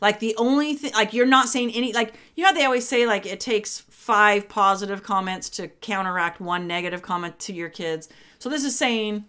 Like 0.00 0.20
the 0.20 0.36
only 0.36 0.74
thing, 0.74 0.92
like 0.92 1.12
you're 1.12 1.26
not 1.26 1.48
saying 1.48 1.72
any, 1.72 1.92
like 1.92 2.14
you 2.36 2.42
know 2.44 2.50
how 2.50 2.54
they 2.54 2.64
always 2.64 2.86
say 2.86 3.06
like 3.06 3.26
it 3.26 3.40
takes 3.40 3.80
five 3.80 4.48
positive 4.48 5.02
comments 5.02 5.48
to 5.50 5.68
counteract 5.68 6.40
one 6.40 6.66
negative 6.66 7.02
comment 7.02 7.38
to 7.40 7.52
your 7.52 7.68
kids. 7.68 8.08
So 8.38 8.48
this 8.48 8.62
is 8.64 8.76
saying 8.78 9.24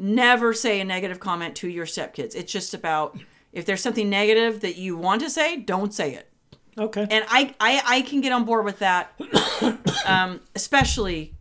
never 0.00 0.52
say 0.54 0.80
a 0.80 0.84
negative 0.84 1.20
comment 1.20 1.54
to 1.56 1.68
your 1.68 1.84
stepkids. 1.86 2.34
It's 2.34 2.50
just 2.50 2.72
about 2.74 3.18
if 3.52 3.66
there's 3.66 3.82
something 3.82 4.08
negative 4.08 4.60
that 4.62 4.76
you 4.76 4.96
want 4.96 5.20
to 5.20 5.28
say, 5.30 5.56
don't 5.58 5.92
say 5.92 6.14
it 6.14 6.32
Okay. 6.78 7.06
and 7.10 7.24
I, 7.28 7.54
I 7.60 7.82
I 7.98 8.00
can 8.02 8.20
get 8.20 8.32
on 8.32 8.44
board 8.44 8.64
with 8.64 8.78
that, 8.78 9.12
um, 10.06 10.40
especially 10.56 11.34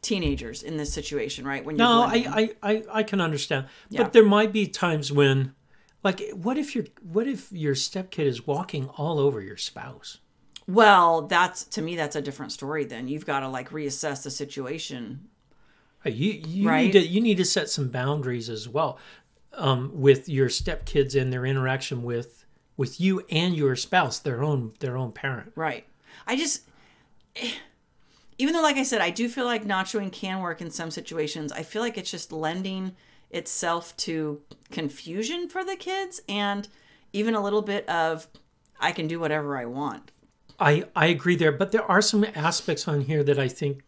teenagers 0.00 0.62
in 0.62 0.76
this 0.76 0.92
situation, 0.92 1.44
right? 1.44 1.64
When 1.64 1.76
you're 1.76 1.86
No. 1.86 2.02
I, 2.02 2.24
I, 2.62 2.70
I, 2.70 2.82
I 2.92 3.02
can 3.02 3.20
understand. 3.20 3.66
Yeah. 3.88 4.02
But 4.04 4.12
there 4.12 4.24
might 4.24 4.52
be 4.52 4.66
times 4.66 5.12
when 5.12 5.54
like 6.02 6.22
what 6.32 6.56
if 6.58 6.74
your 6.74 6.86
what 7.02 7.26
if 7.28 7.52
your 7.52 7.74
stepkid 7.74 8.24
is 8.24 8.46
walking 8.46 8.88
all 8.96 9.18
over 9.18 9.40
your 9.40 9.56
spouse? 9.56 10.18
well, 10.68 11.22
that's 11.22 11.64
to 11.64 11.82
me 11.82 11.96
that's 11.96 12.16
a 12.16 12.22
different 12.22 12.52
story. 12.52 12.84
Then 12.84 13.08
you've 13.08 13.26
got 13.26 13.40
to 13.40 13.48
like 13.48 13.70
reassess 13.70 14.22
the 14.22 14.30
situation. 14.30 15.28
You 16.04 16.32
you 16.32 16.68
Right. 16.68 16.84
need 16.84 16.92
to 16.92 17.06
you 17.06 17.20
need 17.20 17.36
to 17.36 17.44
set 17.44 17.68
some 17.70 17.88
boundaries 17.88 18.48
as 18.48 18.68
well 18.68 18.98
um, 19.54 19.90
with 19.94 20.28
your 20.28 20.48
stepkids 20.48 21.20
and 21.20 21.32
their 21.32 21.46
interaction 21.46 22.02
with 22.02 22.44
with 22.76 23.00
you 23.00 23.24
and 23.30 23.54
your 23.54 23.76
spouse, 23.76 24.18
their 24.18 24.42
own 24.42 24.72
their 24.80 24.96
own 24.96 25.12
parent. 25.12 25.52
Right. 25.54 25.86
I 26.26 26.36
just, 26.36 26.62
even 28.38 28.54
though, 28.54 28.62
like 28.62 28.76
I 28.76 28.82
said, 28.82 29.00
I 29.00 29.10
do 29.10 29.28
feel 29.28 29.44
like 29.44 29.64
nachoing 29.64 30.12
can 30.12 30.40
work 30.40 30.60
in 30.60 30.70
some 30.70 30.90
situations. 30.90 31.52
I 31.52 31.62
feel 31.62 31.82
like 31.82 31.96
it's 31.98 32.10
just 32.10 32.32
lending 32.32 32.96
itself 33.30 33.96
to 33.96 34.40
confusion 34.70 35.48
for 35.48 35.64
the 35.64 35.76
kids 35.76 36.20
and 36.28 36.68
even 37.12 37.34
a 37.34 37.42
little 37.42 37.62
bit 37.62 37.88
of 37.88 38.26
I 38.80 38.92
can 38.92 39.06
do 39.06 39.18
whatever 39.20 39.56
I 39.56 39.64
want. 39.64 40.10
I 40.58 40.84
I 40.94 41.06
agree 41.06 41.36
there, 41.36 41.52
but 41.52 41.72
there 41.72 41.84
are 41.84 42.02
some 42.02 42.24
aspects 42.34 42.86
on 42.88 43.02
here 43.02 43.22
that 43.24 43.38
I 43.38 43.48
think 43.48 43.82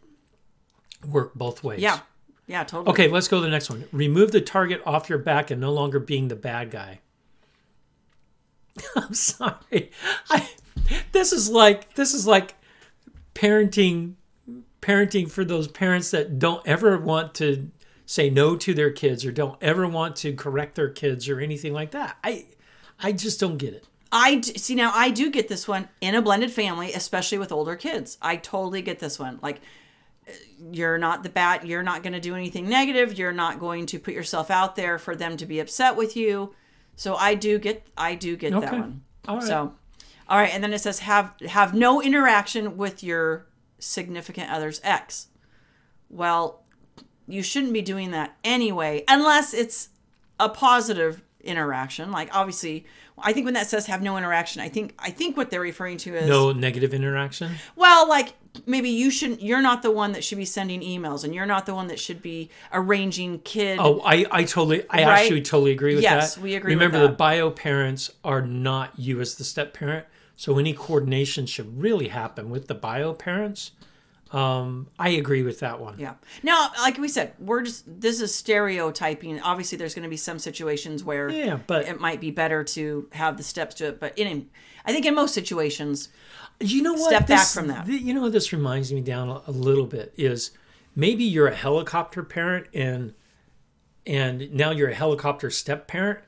work 1.07 1.33
both 1.35 1.63
ways. 1.63 1.81
Yeah. 1.81 1.99
Yeah. 2.47 2.63
Totally. 2.63 2.91
Okay, 2.91 3.07
let's 3.07 3.27
go 3.27 3.37
to 3.37 3.41
the 3.41 3.49
next 3.49 3.69
one. 3.69 3.85
Remove 3.91 4.31
the 4.31 4.41
target 4.41 4.81
off 4.85 5.09
your 5.09 5.19
back 5.19 5.51
and 5.51 5.59
no 5.59 5.71
longer 5.71 5.99
being 5.99 6.27
the 6.27 6.35
bad 6.35 6.71
guy. 6.71 6.99
I'm 8.95 9.13
sorry. 9.13 9.91
I, 10.29 10.49
this 11.11 11.31
is 11.31 11.49
like 11.49 11.93
this 11.95 12.13
is 12.13 12.27
like 12.27 12.55
parenting 13.33 14.15
parenting 14.81 15.29
for 15.29 15.43
those 15.43 15.67
parents 15.67 16.11
that 16.11 16.37
don't 16.37 16.65
ever 16.67 16.97
want 16.97 17.33
to 17.35 17.71
say 18.05 18.29
no 18.29 18.55
to 18.55 18.73
their 18.73 18.91
kids 18.91 19.25
or 19.25 19.31
don't 19.31 19.57
ever 19.61 19.87
want 19.87 20.15
to 20.15 20.33
correct 20.33 20.75
their 20.75 20.89
kids 20.89 21.27
or 21.27 21.39
anything 21.39 21.73
like 21.73 21.91
that. 21.91 22.17
I 22.23 22.45
I 22.99 23.11
just 23.11 23.39
don't 23.39 23.57
get 23.57 23.73
it. 23.73 23.87
I 24.11 24.39
see 24.41 24.75
now. 24.75 24.91
I 24.93 25.09
do 25.09 25.29
get 25.29 25.47
this 25.47 25.67
one 25.67 25.89
in 25.99 26.15
a 26.15 26.21
blended 26.21 26.51
family, 26.51 26.93
especially 26.93 27.37
with 27.37 27.51
older 27.51 27.75
kids. 27.75 28.17
I 28.21 28.37
totally 28.37 28.81
get 28.81 28.99
this 28.99 29.19
one. 29.19 29.39
Like, 29.41 29.59
you're 30.71 30.97
not 30.97 31.23
the 31.23 31.29
bat. 31.29 31.65
You're 31.65 31.83
not 31.83 32.03
going 32.03 32.13
to 32.13 32.19
do 32.19 32.35
anything 32.35 32.67
negative. 32.67 33.17
You're 33.17 33.31
not 33.31 33.59
going 33.59 33.85
to 33.87 33.99
put 33.99 34.13
yourself 34.13 34.49
out 34.49 34.75
there 34.75 34.97
for 34.97 35.15
them 35.15 35.37
to 35.37 35.45
be 35.45 35.59
upset 35.59 35.95
with 35.95 36.15
you. 36.15 36.53
So 36.95 37.15
I 37.15 37.35
do 37.35 37.59
get. 37.59 37.85
I 37.97 38.15
do 38.15 38.35
get 38.35 38.51
that 38.51 38.63
Okay. 38.63 38.79
one. 38.79 39.01
All 39.27 39.37
right. 39.37 39.45
So, 39.45 39.73
all 40.29 40.37
right, 40.37 40.53
and 40.53 40.63
then 40.63 40.73
it 40.73 40.79
says 40.79 40.99
have 40.99 41.33
have 41.47 41.73
no 41.73 42.01
interaction 42.01 42.77
with 42.77 43.03
your 43.03 43.47
significant 43.79 44.49
other's 44.51 44.79
ex. 44.83 45.27
Well, 46.09 46.63
you 47.27 47.43
shouldn't 47.43 47.73
be 47.73 47.81
doing 47.81 48.11
that 48.11 48.37
anyway, 48.43 49.03
unless 49.07 49.53
it's 49.53 49.89
a 50.39 50.49
positive 50.49 51.21
interaction. 51.41 52.11
Like 52.11 52.29
obviously, 52.33 52.85
I 53.17 53.31
think 53.33 53.45
when 53.45 53.53
that 53.53 53.67
says 53.67 53.85
have 53.85 54.01
no 54.01 54.17
interaction, 54.17 54.61
I 54.61 54.69
think 54.69 54.93
I 54.99 55.09
think 55.09 55.37
what 55.37 55.49
they're 55.49 55.61
referring 55.61 55.97
to 55.99 56.15
is 56.15 56.27
No 56.27 56.51
negative 56.51 56.93
interaction. 56.93 57.53
well, 57.75 58.07
like 58.09 58.33
maybe 58.65 58.89
you 58.89 59.09
shouldn't. 59.09 59.41
You're 59.41 59.61
not 59.61 59.81
the 59.83 59.91
one 59.91 60.11
that 60.13 60.23
should 60.23 60.37
be 60.37 60.45
sending 60.45 60.81
emails, 60.81 61.23
and 61.23 61.33
you're 61.33 61.45
not 61.45 61.65
the 61.65 61.73
one 61.73 61.87
that 61.87 61.99
should 61.99 62.21
be 62.21 62.49
arranging 62.73 63.39
kid. 63.39 63.79
Oh, 63.81 64.01
I, 64.05 64.25
I 64.31 64.43
totally, 64.43 64.83
I 64.89 65.03
Right? 65.05 65.21
actually 65.23 65.41
totally 65.41 65.71
agree 65.71 65.95
with 65.95 66.03
Yes, 66.03 66.35
that. 66.35 66.39
Yes 66.39 66.43
we 66.43 66.55
agree 66.55 66.75
with 66.75 66.81
Remember, 66.83 67.07
the 67.07 67.13
bio 67.13 67.49
parents 67.51 68.11
are 68.23 68.41
not 68.41 68.91
you 68.97 69.21
as 69.21 69.35
the 69.35 69.43
step 69.43 69.73
parent, 69.73 70.05
so 70.35 70.57
any 70.57 70.73
coordination 70.73 71.45
should 71.45 71.81
really 71.81 72.09
happen 72.09 72.49
with 72.49 72.67
the 72.67 72.75
bio 72.75 73.13
parents. 73.13 73.71
Um, 74.31 74.87
I 74.97 75.09
agree 75.09 75.43
with 75.43 75.59
that 75.59 75.79
one. 75.79 75.99
Yeah. 75.99 76.15
Now, 76.43 76.71
like 76.79 76.97
we 76.97 77.07
said, 77.07 77.33
we're 77.39 77.61
just 77.61 77.83
this 78.01 78.19
is 78.21 78.33
stereotyping. 78.33 79.39
Obviously, 79.41 79.77
there's 79.77 79.93
going 79.93 80.03
to 80.03 80.09
be 80.09 80.17
some 80.17 80.39
situations 80.39 81.03
where 81.03 81.29
Yeah, 81.29 81.59
but- 81.67 81.87
it 81.87 81.99
might 81.99 82.19
be 82.19 82.31
better 82.31 82.63
to 82.63 83.07
have 83.13 83.37
the 83.37 83.43
steps 83.43 83.75
to 83.75 83.87
it. 83.89 83.99
But 83.99 84.17
in, 84.17 84.49
I 84.85 84.91
think 84.91 85.05
in 85.05 85.13
most 85.15 85.33
situations, 85.33 86.09
You 86.59 86.81
know 86.81 86.93
what? 86.93 87.09
Step 87.09 87.27
back 87.27 87.47
from 87.47 87.67
that. 87.67 87.85
th- 87.85 88.01
you 88.01 88.13
know 88.13 88.21
what 88.21 88.31
this 88.31 88.51
reminds 88.51 88.91
me 88.91 89.01
down 89.01 89.29
a, 89.29 89.41
a 89.47 89.51
little 89.51 89.85
bit 89.85 90.13
is 90.17 90.51
maybe 90.95 91.23
you're 91.23 91.47
a 91.47 91.55
helicopter 91.55 92.23
parent 92.23 92.67
and 92.73 93.13
and 94.07 94.51
now 94.53 94.71
you're 94.71 94.89
a 94.89 94.95
helicopter 94.95 95.49
step 95.49 95.87
parent. 95.87 96.19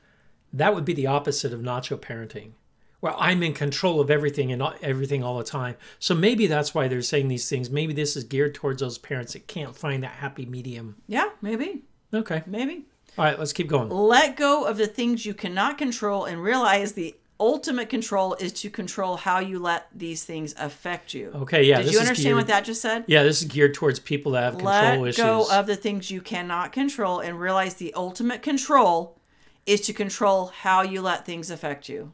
That 0.52 0.74
would 0.74 0.84
be 0.84 0.94
the 0.94 1.06
opposite 1.06 1.52
of 1.52 1.60
nacho 1.60 1.98
parenting. 1.98 2.52
Well, 3.00 3.14
I'm 3.18 3.42
in 3.44 3.54
control 3.54 4.00
of 4.00 4.10
everything 4.10 4.50
and 4.50 4.60
everything 4.82 5.22
all 5.22 5.38
the 5.38 5.44
time. 5.44 5.76
So 6.00 6.14
maybe 6.16 6.46
that's 6.48 6.74
why 6.74 6.88
they're 6.88 7.00
saying 7.02 7.28
these 7.28 7.48
things. 7.48 7.70
Maybe 7.70 7.92
this 7.92 8.16
is 8.16 8.24
geared 8.24 8.54
towards 8.56 8.80
those 8.80 8.98
parents 8.98 9.34
that 9.34 9.46
can't 9.46 9.76
find 9.76 10.02
that 10.02 10.12
happy 10.12 10.46
medium. 10.46 10.96
yeah, 11.06 11.28
maybe, 11.40 11.82
Okay. 12.12 12.42
maybe 12.46 12.86
All 13.16 13.24
right, 13.24 13.38
let's 13.38 13.52
keep 13.52 13.68
going. 13.68 13.88
let 13.88 14.36
go 14.36 14.64
of 14.64 14.78
the 14.78 14.86
things 14.88 15.24
you 15.24 15.32
cannot 15.34 15.78
control 15.78 16.24
and 16.24 16.42
realize 16.42 16.94
the 16.94 17.14
ultimate 17.40 17.88
control 17.88 18.34
is 18.40 18.52
to 18.52 18.68
control 18.68 19.16
how 19.16 19.38
you 19.38 19.60
let 19.60 19.86
these 19.94 20.24
things 20.24 20.52
affect 20.58 21.14
you. 21.14 21.30
Okay, 21.36 21.62
yeah. 21.62 21.80
Did 21.80 21.92
you 21.92 22.00
understand 22.00 22.24
geared- 22.24 22.36
what 22.38 22.46
that 22.48 22.64
just 22.64 22.82
said? 22.82 23.04
Yeah, 23.06 23.22
this 23.22 23.40
is 23.42 23.46
geared 23.48 23.74
towards 23.74 24.00
people 24.00 24.32
that 24.32 24.42
have 24.42 24.54
control 24.54 24.72
Let 25.02 25.08
issues. 25.10 25.16
go 25.24 25.46
of 25.52 25.68
the 25.68 25.76
things 25.76 26.10
you 26.10 26.20
cannot 26.20 26.72
control 26.72 27.20
and 27.20 27.38
realize 27.38 27.74
the 27.74 27.94
ultimate 27.94 28.42
control 28.42 29.20
is 29.66 29.82
to 29.82 29.92
control 29.92 30.46
how 30.62 30.82
you 30.82 31.00
let 31.00 31.24
things 31.24 31.48
affect 31.48 31.88
you. 31.88 32.12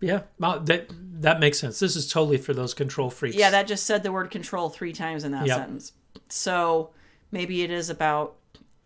Yeah, 0.00 0.22
well, 0.38 0.60
that 0.60 0.90
that 1.20 1.38
makes 1.38 1.58
sense. 1.58 1.78
This 1.78 1.94
is 1.94 2.08
totally 2.10 2.38
for 2.38 2.52
those 2.52 2.74
control 2.74 3.08
freaks. 3.10 3.36
Yeah, 3.36 3.50
that 3.50 3.66
just 3.66 3.86
said 3.86 4.02
the 4.02 4.10
word 4.12 4.30
control 4.30 4.68
three 4.68 4.92
times 4.92 5.24
in 5.24 5.32
that 5.32 5.46
Yep. 5.46 5.56
sentence. 5.56 5.92
So 6.28 6.90
maybe 7.30 7.62
it 7.62 7.70
is 7.70 7.88
about, 7.90 8.34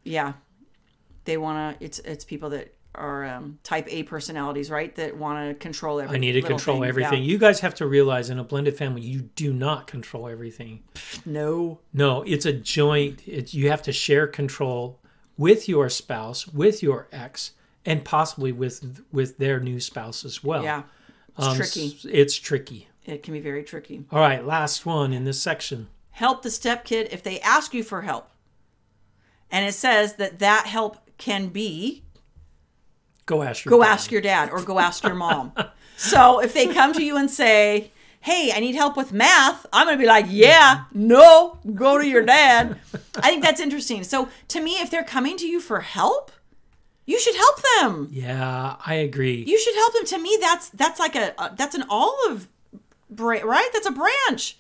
yeah, 0.05 0.35
they 1.25 1.37
want 1.39 1.79
to. 1.79 1.85
It's 1.85 1.99
it's 2.01 2.25
people 2.25 2.51
that 2.51 2.75
are 2.95 3.25
um, 3.25 3.59
type 3.63 3.87
A 3.91 4.03
personalities, 4.03 4.71
right? 4.71 4.95
That 4.97 5.17
want 5.17 5.49
to 5.49 5.55
control 5.55 6.01
everything. 6.01 6.17
I 6.17 6.21
need 6.21 6.33
to 6.33 6.43
control 6.43 6.85
everything. 6.85 7.23
You 7.23 7.39
guys 7.39 7.61
have 7.61 7.75
to 7.77 7.87
realize 7.87 8.31
in 8.31 8.39
a 8.39 8.45
blended 8.45 8.77
family, 8.77 9.03
you 9.03 9.21
do 9.21 9.53
not 9.53 9.87
control 9.87 10.29
everything. 10.29 10.83
No. 11.25 11.79
No, 11.93 12.23
it's 12.23 12.47
a 12.47 12.53
joint. 12.53 13.23
It's 13.27 13.55
you 13.55 13.71
have 13.71 13.83
to 13.83 13.93
share 13.93 14.27
control 14.27 15.01
with 15.37 15.69
your 15.69 15.89
spouse, 15.91 16.49
with 16.49 16.83
your 16.83 17.09
ex, 17.13 17.53
and 17.87 18.05
possibly 18.05 18.53
with 18.53 19.03
with 19.13 19.39
their 19.39 19.61
new 19.61 19.81
spouse 19.81 20.25
as 20.25 20.45
well. 20.45 20.63
Yeah. 20.65 20.83
It's 21.39 21.47
Um, 21.47 21.57
tricky. 21.57 21.97
It's 22.11 22.35
tricky. 22.37 22.89
It 23.05 23.23
can 23.23 23.33
be 23.33 23.41
very 23.41 23.63
tricky. 23.63 24.05
All 24.11 24.19
right, 24.21 24.45
last 24.45 24.85
one 24.85 25.13
in 25.13 25.25
this 25.25 25.41
section. 25.41 25.89
Help 26.11 26.43
the 26.43 26.49
stepkid 26.49 27.09
if 27.13 27.23
they 27.23 27.41
ask 27.41 27.73
you 27.73 27.85
for 27.85 28.03
help. 28.03 28.29
And 29.51 29.65
it 29.65 29.75
says 29.75 30.15
that 30.17 30.41
that 30.41 30.67
help 30.67 30.97
can 31.19 31.49
be 31.49 32.03
Go 33.27 33.43
ask 33.43 33.65
your 33.65 33.71
go 33.71 33.83
dad. 33.83 33.89
ask 33.91 34.11
your 34.13 34.21
dad 34.21 34.51
or 34.51 34.63
go 34.63 34.79
ask 34.79 35.05
your 35.05 35.15
mom. 35.15 35.53
so 35.97 36.41
if 36.41 36.53
they 36.55 36.67
come 36.73 36.93
to 36.95 37.03
you 37.03 37.17
and 37.17 37.31
say, 37.31 37.91
"Hey, 38.21 38.53
I 38.55 38.61
need 38.61 38.75
help 38.77 38.97
with 38.97 39.13
math," 39.13 39.67
I'm 39.73 39.87
going 39.87 39.99
to 39.99 40.03
be 40.03 40.07
like, 40.09 40.27
"Yeah, 40.29 40.85
no, 40.93 41.59
go 41.75 41.99
to 41.99 42.07
your 42.07 42.25
dad." 42.25 42.79
I 43.17 43.29
think 43.31 43.43
that's 43.43 43.61
interesting. 43.61 44.05
So 44.05 44.29
to 44.49 44.61
me, 44.61 44.81
if 44.81 44.91
they're 44.91 45.05
coming 45.05 45.37
to 45.39 45.47
you 45.47 45.61
for 45.61 45.81
help, 45.81 46.31
you 47.07 47.19
should 47.21 47.37
help 47.37 47.63
them. 47.81 48.09
Yeah, 48.11 48.77
I 48.85 48.95
agree. 48.95 49.45
You 49.47 49.59
should 49.59 49.75
help 49.75 49.95
them. 49.95 50.05
To 50.07 50.19
me, 50.19 50.37
that's 50.41 50.69
that's 50.71 50.99
like 51.01 51.15
a, 51.17 51.35
a 51.39 51.55
that's 51.57 51.75
an 51.75 51.85
olive 51.89 52.49
branch, 53.09 53.45
right? 53.45 53.69
That's 53.73 53.87
a 53.87 53.93
branch. 53.93 54.59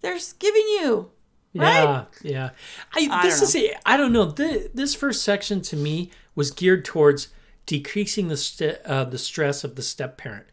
They're 0.00 0.18
giving 0.38 0.62
you. 0.62 1.10
Yeah, 1.54 1.62
Right? 1.96 2.06
yeah. 2.22 2.50
I, 2.94 3.08
I 3.10 3.22
this 3.24 3.42
is 3.42 3.54
a, 3.54 3.74
I 3.84 3.96
don't 3.98 4.12
know. 4.12 4.24
This, 4.24 4.68
this 4.72 4.94
first 4.94 5.22
section 5.22 5.60
to 5.62 5.76
me 5.76 6.10
was 6.34 6.50
geared 6.50 6.82
towards 6.84 7.28
decreasing 7.66 8.28
the 8.28 8.36
st- 8.38 8.78
uh, 8.86 9.04
the 9.04 9.18
stress 9.18 9.62
of 9.62 9.76
the 9.76 9.82
step 9.82 10.16
parent. 10.16 10.46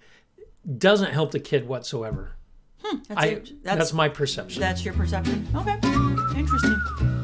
Doesn't 0.77 1.11
help 1.13 1.31
the 1.31 1.39
kid 1.39 1.67
whatsoever. 1.67 2.33
That's, 2.83 3.03
I, 3.15 3.25
it. 3.27 3.63
that's, 3.63 3.77
that's 3.77 3.93
my 3.93 4.09
perception. 4.09 4.59
that's 4.61 4.83
your 4.83 4.93
perception. 4.93 5.47
Okay, 5.55 5.75
interesting. 6.37 7.18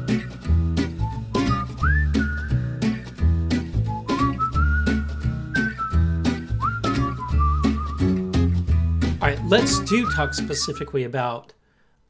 Let's 9.48 9.78
do 9.80 10.08
talk 10.10 10.34
specifically 10.34 11.04
about 11.04 11.52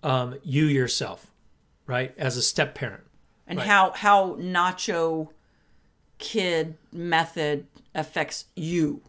um, 0.03 0.37
you 0.42 0.64
yourself, 0.66 1.31
right, 1.87 2.14
as 2.16 2.37
a 2.37 2.42
step 2.42 2.75
parent. 2.75 3.03
and 3.46 3.59
Right. 3.59 3.66
how 3.66 3.92
how 3.92 4.35
nacho 4.37 5.29
kid 6.18 6.77
method 6.92 7.66
affects 7.94 8.46
you 8.57 9.03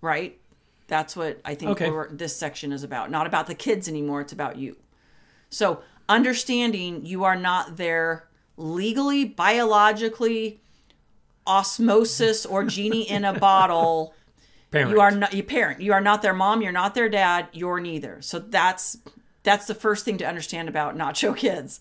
right 0.00 0.38
that's 0.88 1.14
what 1.14 1.38
i 1.44 1.54
think 1.54 1.70
Okay. 1.82 1.90
this 2.16 2.34
section 2.34 2.72
is 2.72 2.82
about 2.82 3.10
not 3.10 3.26
about 3.26 3.46
the 3.46 3.54
kids 3.54 3.86
anymore 3.88 4.22
it's 4.22 4.32
about 4.32 4.56
you 4.56 4.74
so 5.50 5.82
understanding 6.08 7.04
you 7.04 7.24
are 7.24 7.36
not 7.36 7.76
their 7.76 8.26
legally 8.56 9.24
biologically 9.26 10.60
osmosis 11.46 12.46
or 12.46 12.64
genie 12.64 13.08
in 13.08 13.24
a 13.24 13.38
bottle 13.38 14.14
Parent. 14.76 14.90
you 14.90 15.00
are 15.00 15.10
not 15.10 15.32
you 15.34 15.42
parent 15.42 15.80
you 15.80 15.92
are 15.92 16.00
not 16.00 16.22
their 16.22 16.34
mom 16.34 16.62
you're 16.62 16.72
not 16.72 16.94
their 16.94 17.08
dad 17.08 17.48
you're 17.52 17.80
neither 17.80 18.20
so 18.20 18.38
that's 18.38 18.98
that's 19.42 19.66
the 19.66 19.74
first 19.74 20.04
thing 20.04 20.18
to 20.18 20.26
understand 20.26 20.68
about 20.68 20.96
nacho 20.96 21.36
kids 21.36 21.80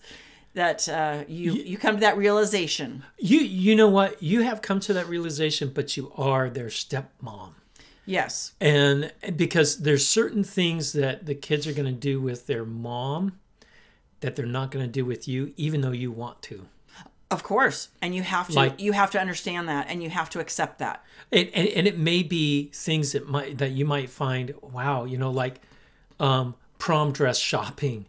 that 0.53 0.87
uh, 0.87 1.23
you 1.27 1.51
you 1.53 1.77
come 1.77 1.95
to 1.95 2.01
that 2.01 2.17
realization 2.17 3.03
you. 3.17 3.39
You 3.39 3.75
know 3.75 3.89
what? 3.89 4.23
You 4.23 4.41
have 4.43 4.61
come 4.61 4.79
to 4.81 4.93
that 4.93 5.07
realization, 5.09 5.71
but 5.73 5.97
you 5.97 6.13
are 6.15 6.49
their 6.49 6.67
stepmom. 6.67 7.49
yes 8.05 8.53
and 8.61 9.11
because 9.35 9.79
there's 9.79 10.07
certain 10.07 10.43
things 10.43 10.93
that 10.93 11.25
the 11.25 11.35
kids 11.35 11.67
are 11.67 11.73
going 11.73 11.85
to 11.93 11.99
do 11.99 12.21
with 12.21 12.47
their 12.47 12.63
mom 12.63 13.37
that 14.21 14.35
they're 14.35 14.45
not 14.45 14.71
going 14.71 14.85
to 14.85 14.91
do 14.91 15.03
with 15.03 15.27
you 15.27 15.53
even 15.57 15.81
though 15.81 15.91
you 15.91 16.09
want 16.11 16.41
to 16.43 16.67
of 17.31 17.43
course. 17.43 17.89
And 18.01 18.13
you 18.15 18.21
have 18.23 18.47
to 18.49 18.53
Like- 18.53 18.79
you 18.79 18.91
have 18.93 19.11
to 19.11 19.19
understand 19.19 19.67
that 19.69 19.87
and 19.89 20.01
you 20.03 20.09
have 20.09 20.29
to 20.31 20.39
accept 20.39 20.79
that. 20.79 21.03
And, 21.31 21.49
and, 21.53 21.67
and 21.69 21.87
it 21.87 21.97
may 21.97 22.21
be 22.23 22.69
things 22.73 23.11
that 23.13 23.27
might 23.27 23.57
that 23.57 23.71
you 23.71 23.85
might 23.85 24.09
find 24.09 24.53
wow 24.61 25.05
you 25.05 25.17
know 25.17 25.31
like 25.31 25.59
um, 26.19 26.55
prom 26.77 27.11
dress 27.11 27.39
shopping 27.39 28.05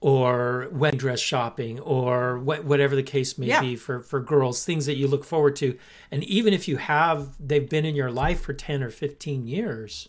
or 0.00 0.68
wedding 0.70 0.98
dress 0.98 1.20
shopping 1.20 1.80
or 1.80 2.38
wha- 2.38 2.60
whatever 2.60 2.94
the 2.94 3.02
case 3.02 3.38
may 3.38 3.46
Yeah. 3.46 3.60
be 3.62 3.76
for 3.76 4.00
for 4.00 4.20
girls 4.20 4.64
things 4.64 4.86
that 4.86 4.96
you 4.96 5.08
look 5.08 5.24
forward 5.24 5.56
to. 5.56 5.78
And 6.10 6.22
even 6.24 6.52
if 6.52 6.68
you 6.68 6.76
have 6.76 7.34
they've 7.40 7.68
been 7.68 7.84
in 7.86 7.96
your 7.96 8.10
life 8.10 8.40
for 8.42 8.52
10 8.52 8.82
or 8.82 8.90
15 8.90 9.46
years 9.48 10.08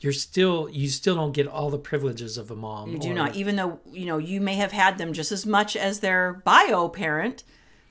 you're 0.00 0.12
still 0.12 0.68
you 0.70 0.88
still 0.88 1.14
don't 1.14 1.32
get 1.32 1.46
all 1.46 1.70
the 1.70 1.78
privileges 1.78 2.38
of 2.38 2.50
a 2.50 2.56
mom 2.56 2.90
you 2.90 2.98
do 2.98 3.10
or- 3.10 3.14
not 3.14 3.34
even 3.36 3.56
though 3.56 3.78
you 3.92 4.06
know 4.06 4.18
you 4.18 4.40
may 4.40 4.54
have 4.54 4.72
had 4.72 4.96
them 4.98 5.12
just 5.12 5.30
as 5.32 5.44
much 5.46 5.76
as 5.76 6.00
their 6.00 6.34
bio 6.44 6.88
parent 6.88 7.44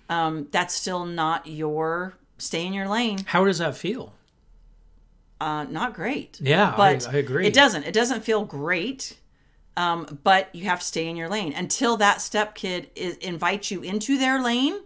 um, 0.09 0.47
that's 0.51 0.73
still 0.73 1.05
not 1.05 1.45
your 1.45 2.15
stay 2.39 2.65
in 2.65 2.73
your 2.73 2.87
lane. 2.87 3.19
How 3.25 3.45
does 3.45 3.59
that 3.59 3.77
feel? 3.77 4.13
Uh, 5.39 5.65
not 5.69 5.93
great. 5.93 6.39
Yeah, 6.41 6.71
I- 6.73 6.75
but 6.77 7.07
I 7.13 7.17
agree. 7.17 7.45
it 7.47 7.53
doesn't 7.53 7.83
it 7.85 7.93
doesn't 7.93 8.23
feel 8.23 8.43
great 8.43 9.17
um, 9.77 10.19
but 10.23 10.53
you 10.53 10.65
have 10.65 10.79
to 10.81 10.85
stay 10.85 11.07
in 11.07 11.15
your 11.15 11.29
lane. 11.29 11.53
Until 11.53 11.95
that 11.97 12.21
step 12.21 12.53
kid 12.55 12.89
is, 12.95 13.15
invites 13.17 13.71
you 13.71 13.81
into 13.81 14.17
their 14.17 14.41
lane 14.43 14.79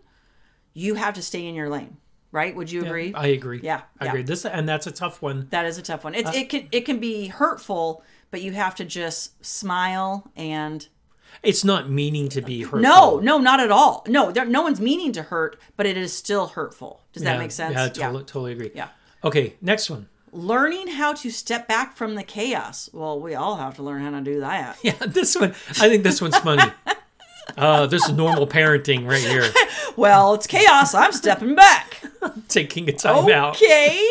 you 0.76 0.96
have 0.96 1.14
to 1.16 1.22
stay 1.22 1.46
in 1.48 1.56
your 1.56 1.70
lane 1.70 1.98
right 2.34 2.54
would 2.54 2.70
you 2.70 2.84
agree 2.84 3.14
I 3.16 3.28
agree. 3.28 3.62
Yeah, 3.64 3.82
I 4.02 4.06
yeah. 4.06 4.12
agree. 4.12 4.24
This 4.24 4.44
and 4.46 4.68
that's 4.68 4.88
a 4.88 4.92
tough 4.92 5.22
one. 5.22 5.48
That 5.52 5.66
is 5.66 5.78
a 5.78 5.82
tough 5.82 6.04
one. 6.04 6.14
Uh, 6.16 6.20
It's 6.20 6.36
it 6.36 6.50
can 6.50 6.68
it 6.74 6.82
can 6.82 7.00
be 7.00 7.28
hurtful, 7.28 8.04
but 8.32 8.42
you 8.42 8.52
have 8.52 8.76
to 8.76 8.84
just 8.86 9.46
smile 9.46 10.30
and 10.36 10.86
It's 11.42 11.64
not 11.64 11.90
meaning 11.90 12.28
to 12.30 12.42
be 12.42 12.64
hurtful. 12.64 12.80
no, 12.82 13.20
no, 13.20 13.38
not 13.38 13.60
at 13.62 13.72
all. 13.72 14.04
No, 14.08 14.32
there, 14.32 14.46
no 14.46 14.62
one's 14.64 14.82
meaning 14.82 15.14
to 15.14 15.24
hurt, 15.24 15.58
but 15.78 15.86
it 15.86 15.96
is 15.96 16.12
still 16.14 16.48
hurtful. 16.48 17.02
Does 17.14 17.24
that 17.24 17.40
make 17.40 17.52
sense? 17.52 17.76
Yeah, 17.76 17.88
totally, 17.90 18.24
totally 18.26 18.52
agree. 18.54 18.72
Yeah. 18.76 18.90
Okay, 19.24 19.56
next 19.62 19.90
one. 19.90 20.08
Learning 20.36 20.88
how 20.88 21.14
to 21.14 21.30
step 21.30 21.68
back 21.68 21.96
from 21.96 22.16
the 22.16 22.24
chaos. 22.24 22.90
Well, 22.92 23.20
we 23.20 23.36
all 23.36 23.58
have 23.58 23.76
to 23.76 23.84
learn 23.84 24.02
how 24.04 24.10
to 24.10 24.22
do 24.22 24.40
that. 24.40 24.78
Yeah, 24.84 24.94
this 25.06 25.36
one. 25.36 25.52
I 25.80 25.88
think 25.90 26.04
this 26.04 26.20
one's 26.22 26.38
funny. 26.40 26.64
Uh, 27.58 27.86
this 27.86 28.04
is 28.08 28.14
normal 28.16 28.48
parenting 28.48 29.06
right 29.08 29.22
here. 29.22 29.46
Well, 29.96 30.34
it's 30.34 30.48
chaos. 30.48 30.96
I'm 30.96 31.12
stepping 31.12 31.54
back. 31.54 31.93
Taking 32.48 32.90
a 32.90 32.94
time 32.94 33.30
out. 33.30 33.56
Okay. 33.56 34.10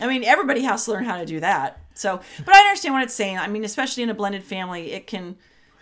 I 0.00 0.06
mean, 0.06 0.24
everybody 0.24 0.62
has 0.62 0.84
to 0.86 0.92
learn 0.92 1.04
how 1.04 1.18
to 1.18 1.26
do 1.26 1.40
that. 1.40 1.78
So, 1.94 2.20
but 2.44 2.54
I 2.54 2.58
understand 2.60 2.94
what 2.94 3.02
it's 3.02 3.14
saying. 3.14 3.38
I 3.38 3.48
mean, 3.48 3.64
especially 3.64 4.02
in 4.02 4.10
a 4.10 4.14
blended 4.14 4.42
family, 4.42 4.92
it 4.92 5.06
can 5.06 5.36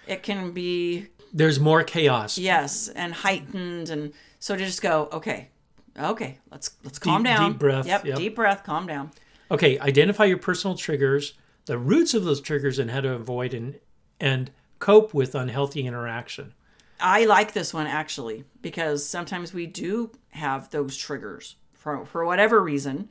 it 0.07 0.23
can 0.23 0.51
be 0.53 1.07
There's 1.33 1.61
more 1.61 1.83
chaos. 1.85 2.37
yes 2.37 2.89
and 2.89 3.13
heightened 3.15 3.89
and 3.91 4.13
so 4.41 4.57
to 4.57 4.65
just 4.65 4.83
go 4.83 5.09
okay 5.13 5.49
okay 5.97 6.39
let's 6.51 6.71
let's 6.83 6.99
calm 6.99 7.23
Deep- 7.23 7.37
down 7.37 7.51
deep 7.53 7.61
breath, 7.61 7.87
yep, 7.87 8.05
yep. 8.05 8.17
deep 8.17 8.35
breath 8.35 8.65
calm 8.65 8.87
down 8.87 9.11
Okay, 9.53 9.79
identify 9.81 10.25
your 10.27 10.39
personal 10.39 10.77
triggers, 10.77 11.35
the 11.67 11.77
roots 11.77 12.15
of 12.15 12.23
those 12.25 12.41
triggers, 12.41 12.79
and 12.79 12.89
how 12.91 13.01
to 13.01 13.13
avoid 13.13 13.53
and 13.55 13.79
and 14.21 14.51
cope 14.79 15.13
with 15.15 15.35
unhealthy 15.35 15.87
interaction. 15.87 16.55
I 17.01 17.25
like 17.25 17.53
this 17.53 17.73
one 17.75 17.87
actually 17.87 18.45
because 18.63 19.07
sometimes 19.07 19.53
we 19.53 19.67
do 19.67 20.13
have 20.31 20.71
those 20.71 20.97
triggers 20.97 21.57
for 21.73 22.05
for 22.07 22.25
whatever 22.25 22.63
reason. 22.63 23.09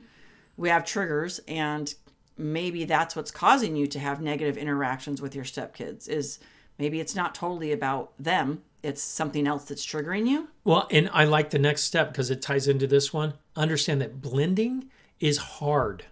We 0.56 0.68
have 0.68 0.84
triggers 0.84 1.40
and 1.48 1.92
maybe 2.36 2.84
that's 2.84 3.14
what's 3.14 3.30
causing 3.30 3.76
you 3.76 3.86
to 3.86 3.98
have 3.98 4.20
negative 4.20 4.56
interactions 4.56 5.20
with 5.20 5.34
your 5.34 5.44
stepkids 5.44 6.08
is 6.08 6.38
maybe 6.78 7.00
it's 7.00 7.14
not 7.14 7.34
totally 7.34 7.72
about 7.72 8.12
them, 8.18 8.62
it's 8.82 9.02
something 9.02 9.46
else 9.46 9.64
that's 9.64 9.84
triggering 9.84 10.26
you. 10.26 10.48
Well, 10.64 10.88
and 10.90 11.10
I 11.12 11.24
like 11.24 11.50
the 11.50 11.58
next 11.58 11.84
step 11.84 12.08
because 12.08 12.30
it 12.30 12.40
ties 12.40 12.66
into 12.66 12.86
this 12.86 13.12
one. 13.12 13.34
Understand 13.56 14.00
that 14.00 14.22
blending 14.22 14.90
is 15.20 15.36
hard 15.36 16.06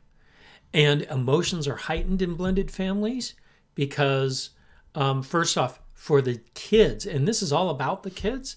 and 0.74 1.02
emotions 1.02 1.66
are 1.66 1.76
heightened 1.76 2.20
in 2.20 2.34
blended 2.34 2.70
families 2.70 3.34
because, 3.74 4.50
um, 4.94 5.22
first 5.22 5.56
off, 5.56 5.80
for 5.98 6.22
the 6.22 6.40
kids, 6.54 7.04
and 7.04 7.26
this 7.26 7.42
is 7.42 7.52
all 7.52 7.70
about 7.70 8.04
the 8.04 8.10
kids, 8.10 8.54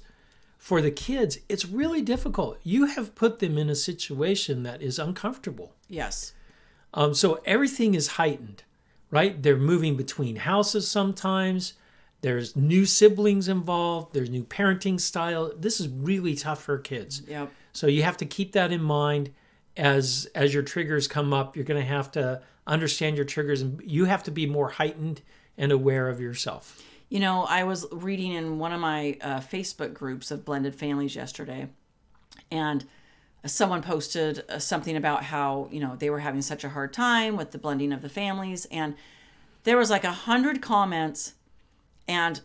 for 0.59 0.79
the 0.79 0.91
kids, 0.91 1.39
it's 1.49 1.65
really 1.65 2.03
difficult. 2.03 2.59
You 2.61 2.85
have 2.85 3.15
put 3.15 3.39
them 3.39 3.57
in 3.57 3.67
a 3.67 3.75
situation 3.75 4.61
that 4.61 4.83
is 4.83 4.99
uncomfortable. 4.99 5.73
Yes. 5.89 6.33
Um, 6.93 7.15
so 7.15 7.41
everything 7.43 7.95
is 7.95 8.09
heightened, 8.09 8.61
right? 9.09 9.41
They're 9.41 9.57
moving 9.57 9.97
between 9.97 10.35
houses 10.35 10.87
sometimes. 10.87 11.73
There's 12.21 12.55
new 12.55 12.85
siblings 12.85 13.47
involved. 13.47 14.13
There's 14.13 14.29
new 14.29 14.43
parenting 14.43 14.99
style. 14.99 15.51
This 15.57 15.81
is 15.81 15.87
really 15.87 16.35
tough 16.35 16.61
for 16.61 16.77
kids. 16.77 17.23
Yep. 17.27 17.51
So 17.73 17.87
you 17.87 18.03
have 18.03 18.17
to 18.17 18.25
keep 18.27 18.51
that 18.51 18.71
in 18.71 18.83
mind 18.83 19.31
as 19.75 20.29
as 20.35 20.53
your 20.53 20.63
triggers 20.63 21.07
come 21.07 21.33
up. 21.33 21.55
You're 21.55 21.65
going 21.65 21.81
to 21.81 21.87
have 21.87 22.11
to 22.11 22.43
understand 22.67 23.15
your 23.15 23.25
triggers, 23.25 23.63
and 23.63 23.81
you 23.83 24.05
have 24.05 24.21
to 24.25 24.31
be 24.31 24.45
more 24.45 24.69
heightened 24.69 25.23
and 25.57 25.71
aware 25.71 26.07
of 26.07 26.21
yourself. 26.21 26.83
You 27.11 27.19
know, 27.19 27.43
I 27.43 27.65
was 27.65 27.85
reading 27.91 28.31
in 28.31 28.57
one 28.57 28.71
of 28.71 28.79
my 28.79 29.17
uh, 29.19 29.41
Facebook 29.41 29.93
groups 29.93 30.31
of 30.31 30.45
blended 30.45 30.73
families 30.73 31.13
yesterday, 31.13 31.67
and 32.49 32.85
someone 33.45 33.81
posted 33.81 34.45
uh, 34.47 34.59
something 34.59 34.95
about 34.95 35.25
how 35.25 35.67
you 35.73 35.81
know 35.81 35.97
they 35.97 36.09
were 36.09 36.21
having 36.21 36.41
such 36.41 36.63
a 36.63 36.69
hard 36.69 36.93
time 36.93 37.35
with 37.35 37.51
the 37.51 37.57
blending 37.57 37.91
of 37.91 38.01
the 38.01 38.07
families, 38.07 38.63
and 38.71 38.95
there 39.65 39.75
was 39.75 39.89
like 39.89 40.05
a 40.05 40.11
hundred 40.13 40.61
comments, 40.61 41.33
and 42.07 42.39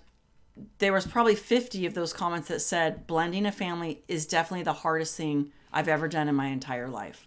there 0.78 0.92
was 0.92 1.06
probably 1.06 1.36
50 1.36 1.86
of 1.86 1.94
those 1.94 2.12
comments 2.12 2.48
that 2.48 2.60
said 2.60 3.06
blending 3.06 3.46
a 3.46 3.52
family 3.52 4.02
is 4.08 4.26
definitely 4.26 4.64
the 4.64 4.72
hardest 4.72 5.16
thing 5.16 5.52
I've 5.72 5.86
ever 5.86 6.08
done 6.08 6.28
in 6.28 6.34
my 6.34 6.48
entire 6.48 6.88
life. 6.88 7.24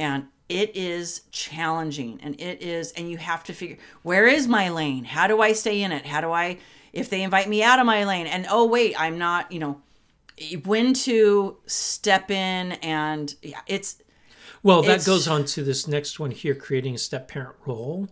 And 0.00 0.28
it 0.48 0.74
is 0.74 1.22
challenging 1.30 2.18
and 2.22 2.40
it 2.40 2.60
is 2.62 2.90
and 2.92 3.08
you 3.10 3.18
have 3.18 3.44
to 3.44 3.52
figure 3.52 3.76
where 4.02 4.26
is 4.26 4.48
my 4.48 4.70
lane? 4.70 5.04
How 5.04 5.26
do 5.28 5.40
I 5.40 5.52
stay 5.52 5.82
in 5.82 5.92
it? 5.92 6.06
How 6.06 6.20
do 6.22 6.32
I 6.32 6.58
if 6.92 7.08
they 7.10 7.22
invite 7.22 7.48
me 7.48 7.62
out 7.62 7.78
of 7.78 7.86
my 7.86 8.04
lane 8.04 8.26
and 8.26 8.46
oh 8.50 8.66
wait, 8.66 9.00
I'm 9.00 9.18
not, 9.18 9.52
you 9.52 9.60
know, 9.60 9.80
when 10.64 10.94
to 10.94 11.58
step 11.66 12.30
in 12.30 12.72
and 12.82 13.32
yeah, 13.42 13.60
it's 13.66 14.02
Well, 14.62 14.80
that 14.82 14.88
It's- 14.90 15.06
goes 15.06 15.28
on 15.28 15.44
to 15.44 15.62
this 15.62 15.86
next 15.86 16.18
one 16.18 16.30
here 16.32 16.54
creating 16.54 16.94
a 16.94 16.98
step 16.98 17.28
parent 17.28 17.56
role 17.66 18.08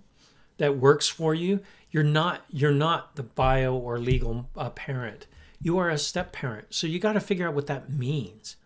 that 0.59 0.77
works 0.77 1.09
for 1.09 1.35
you. 1.35 1.61
You're 1.91 2.05
not 2.05 2.45
you're 2.51 2.71
not 2.71 3.17
the 3.17 3.23
bio 3.25 3.75
or 3.75 3.99
legal 3.99 4.49
uh, 4.57 4.71
parent. 4.71 5.27
You 5.61 5.79
are 5.79 5.89
a 5.89 5.99
step 5.99 6.33
parent. 6.33 6.67
So 6.71 6.87
you 6.87 6.99
got 7.01 7.15
to 7.15 7.21
figure 7.21 7.49
out 7.49 7.55
what 7.55 7.67
that 7.67 7.91
means. 7.91 8.57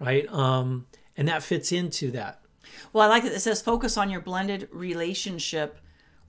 Right? 0.00 0.26
Um 0.32 0.86
and 1.16 1.28
that 1.28 1.44
fits 1.44 1.70
into 1.70 2.10
that. 2.12 2.40
Well, 2.92 3.04
I 3.06 3.08
like 3.08 3.22
that 3.24 3.32
it 3.32 3.40
says 3.40 3.60
focus 3.62 3.96
on 3.96 4.10
your 4.10 4.20
blended 4.20 4.68
relationship 4.72 5.78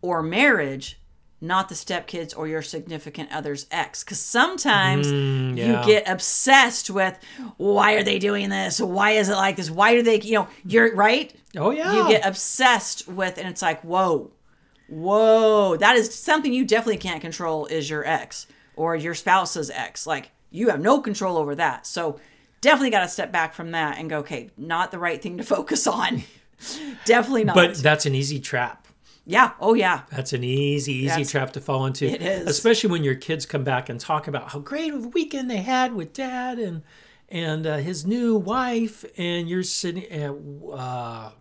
or 0.01 0.21
marriage, 0.21 0.99
not 1.41 1.69
the 1.69 1.75
stepkids 1.75 2.37
or 2.37 2.47
your 2.47 2.61
significant 2.61 3.31
other's 3.31 3.65
ex. 3.71 4.03
Because 4.03 4.19
sometimes 4.19 5.07
Mm, 5.07 5.57
yeah. 5.57 5.81
you 5.81 5.85
get 5.87 6.07
obsessed 6.09 6.89
with 6.89 7.17
why 7.57 7.93
are 7.93 8.03
they 8.03 8.19
doing 8.19 8.49
this? 8.49 8.79
Why 8.79 9.11
is 9.11 9.29
it 9.29 9.35
like 9.35 9.55
this? 9.57 9.69
Why 9.69 9.93
do 9.93 10.01
they, 10.03 10.19
you 10.21 10.33
know, 10.35 10.47
you're 10.65 10.95
right. 10.95 11.33
Oh 11.57 11.71
yeah. 11.71 11.93
You 11.93 12.07
get 12.07 12.25
obsessed 12.25 13.07
with, 13.07 13.37
and 13.37 13.47
it's 13.47 13.61
like, 13.61 13.81
whoa, 13.81 14.31
whoa, 14.87 15.75
that 15.77 15.95
is 15.95 16.13
something 16.13 16.53
you 16.53 16.65
definitely 16.65 16.97
can't 16.97 17.21
control 17.21 17.65
is 17.65 17.89
your 17.89 18.05
ex 18.05 18.47
or 18.75 18.95
your 18.95 19.13
spouse's 19.13 19.69
ex. 19.69 20.05
Like 20.07 20.31
you 20.51 20.69
have 20.69 20.79
no 20.79 20.99
control 21.01 21.37
over 21.37 21.55
that. 21.55 21.85
So 21.87 22.19
definitely 22.65 22.89
got 22.89 23.01
to 23.01 23.07
step 23.07 23.31
back 23.31 23.53
from 23.53 23.71
that 23.71 23.97
and 23.97 24.09
go, 24.09 24.19
okay, 24.19 24.49
not 24.57 24.91
the 24.91 24.99
right 24.99 25.21
thing 25.21 25.37
to 25.37 25.43
focus 25.55 25.87
on. 25.87 26.23
definitely 27.05 27.43
not. 27.45 27.55
but 27.55 27.75
that's 27.77 28.05
an 28.05 28.15
easy 28.15 28.39
trap. 28.39 28.87
yeah. 29.25 29.51
Oh 29.59 29.73
yeah. 29.73 30.01
That's 30.11 30.33
an 30.33 30.43
easy, 30.43 30.93
easy 30.93 31.07
That's- 31.07 31.31
trap 31.31 31.53
to 31.53 31.61
fall 31.61 31.85
into. 31.85 32.05
it 32.05 32.21
is. 32.21 32.47
Especially 32.47 32.89
when 32.89 33.03
your 33.03 33.15
kids 33.15 33.45
come 33.45 33.63
back 33.63 33.89
and 33.89 33.99
talk 33.99 34.27
about 34.27 34.51
how 34.51 34.59
great 34.59 34.93
of 34.93 35.05
a 35.05 35.07
weekend 35.09 35.49
they 35.49 35.57
had 35.57 35.93
with 35.93 36.11
dad 36.13 36.59
and 36.59 36.83
and 37.29 37.65
uh, 37.65 37.77
his 37.77 38.05
new 38.05 38.35
wife, 38.37 39.03
and 39.17 39.49
you're 39.49 39.63
sitting 39.63 40.05
uh, 40.71 41.31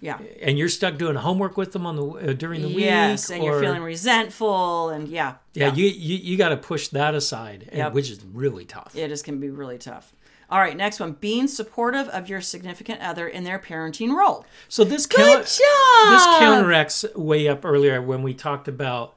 Yeah. 0.00 0.18
and 0.42 0.58
you're 0.58 0.68
stuck 0.70 0.96
doing 0.96 1.14
homework 1.16 1.56
with 1.58 1.72
them 1.72 1.84
on 1.86 1.96
the 1.96 2.04
uh, 2.06 2.32
during 2.32 2.62
the 2.62 2.68
Yes, 2.68 3.28
week. 3.28 3.36
and 3.36 3.44
you're 3.44 3.60
feeling 3.60 3.82
resentful, 3.82 4.88
and 4.88 5.06
yeah, 5.08 5.34
yeah, 5.52 5.74
you 5.74 5.86
you, 5.86 6.16
you 6.16 6.36
got 6.38 6.48
to 6.50 6.56
push 6.56 6.88
that 6.88 7.14
aside, 7.14 7.64
and, 7.68 7.76
Yep. 7.78 7.92
which 7.92 8.10
is 8.10 8.24
really 8.32 8.64
tough. 8.64 8.96
it 8.96 9.10
is 9.10 9.22
can 9.22 9.38
be 9.40 9.50
really 9.50 9.78
tough. 9.78 10.12
All 10.48 10.58
right, 10.58 10.76
next 10.76 10.98
one: 11.00 11.12
being 11.12 11.46
supportive 11.46 12.08
of 12.08 12.28
your 12.28 12.40
significant 12.40 13.00
other 13.02 13.28
in 13.28 13.44
their 13.44 13.58
parenting 13.58 14.16
role. 14.16 14.44
So 14.68 14.84
this 14.84 15.06
Good 15.06 15.18
count- 15.18 15.46
job. 15.46 16.12
this 16.12 16.24
counteracts 16.40 17.04
way 17.14 17.46
up 17.46 17.64
earlier 17.64 18.00
when 18.02 18.22
we 18.22 18.34
talked 18.34 18.68
about, 18.68 19.14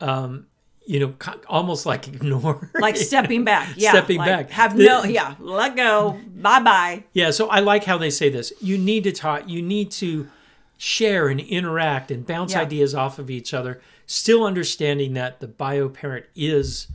um, 0.00 0.46
you 0.86 1.00
know, 1.00 1.14
almost 1.48 1.86
like 1.86 2.06
ignore, 2.14 2.70
like 2.74 2.96
stepping 2.96 3.44
back. 3.44 3.74
Yeah, 3.76 3.90
Stepping 3.90 4.18
like, 4.18 4.28
back. 4.28 4.50
Have 4.50 4.76
no, 4.76 5.04
yeah, 5.04 5.34
let 5.40 5.76
go. 5.76 6.20
Bye 6.36 6.60
bye. 6.60 7.04
Yeah, 7.12 7.30
so 7.30 7.48
I 7.48 7.60
like 7.60 7.84
how 7.84 7.98
they 7.98 8.10
say 8.10 8.28
this. 8.28 8.52
You 8.60 8.76
need 8.78 9.04
to 9.04 9.12
talk, 9.12 9.48
you 9.48 9.62
need 9.62 9.90
to 9.92 10.28
share 10.76 11.28
and 11.28 11.40
interact 11.40 12.10
and 12.10 12.26
bounce 12.26 12.52
Yeah. 12.52 12.60
ideas 12.62 12.94
off 12.94 13.18
of 13.18 13.30
each 13.30 13.54
other, 13.54 13.80
still 14.06 14.44
understanding 14.44 15.14
that 15.14 15.40
the 15.40 15.48
bio 15.48 15.88
parent 15.88 16.26
is 16.34 16.88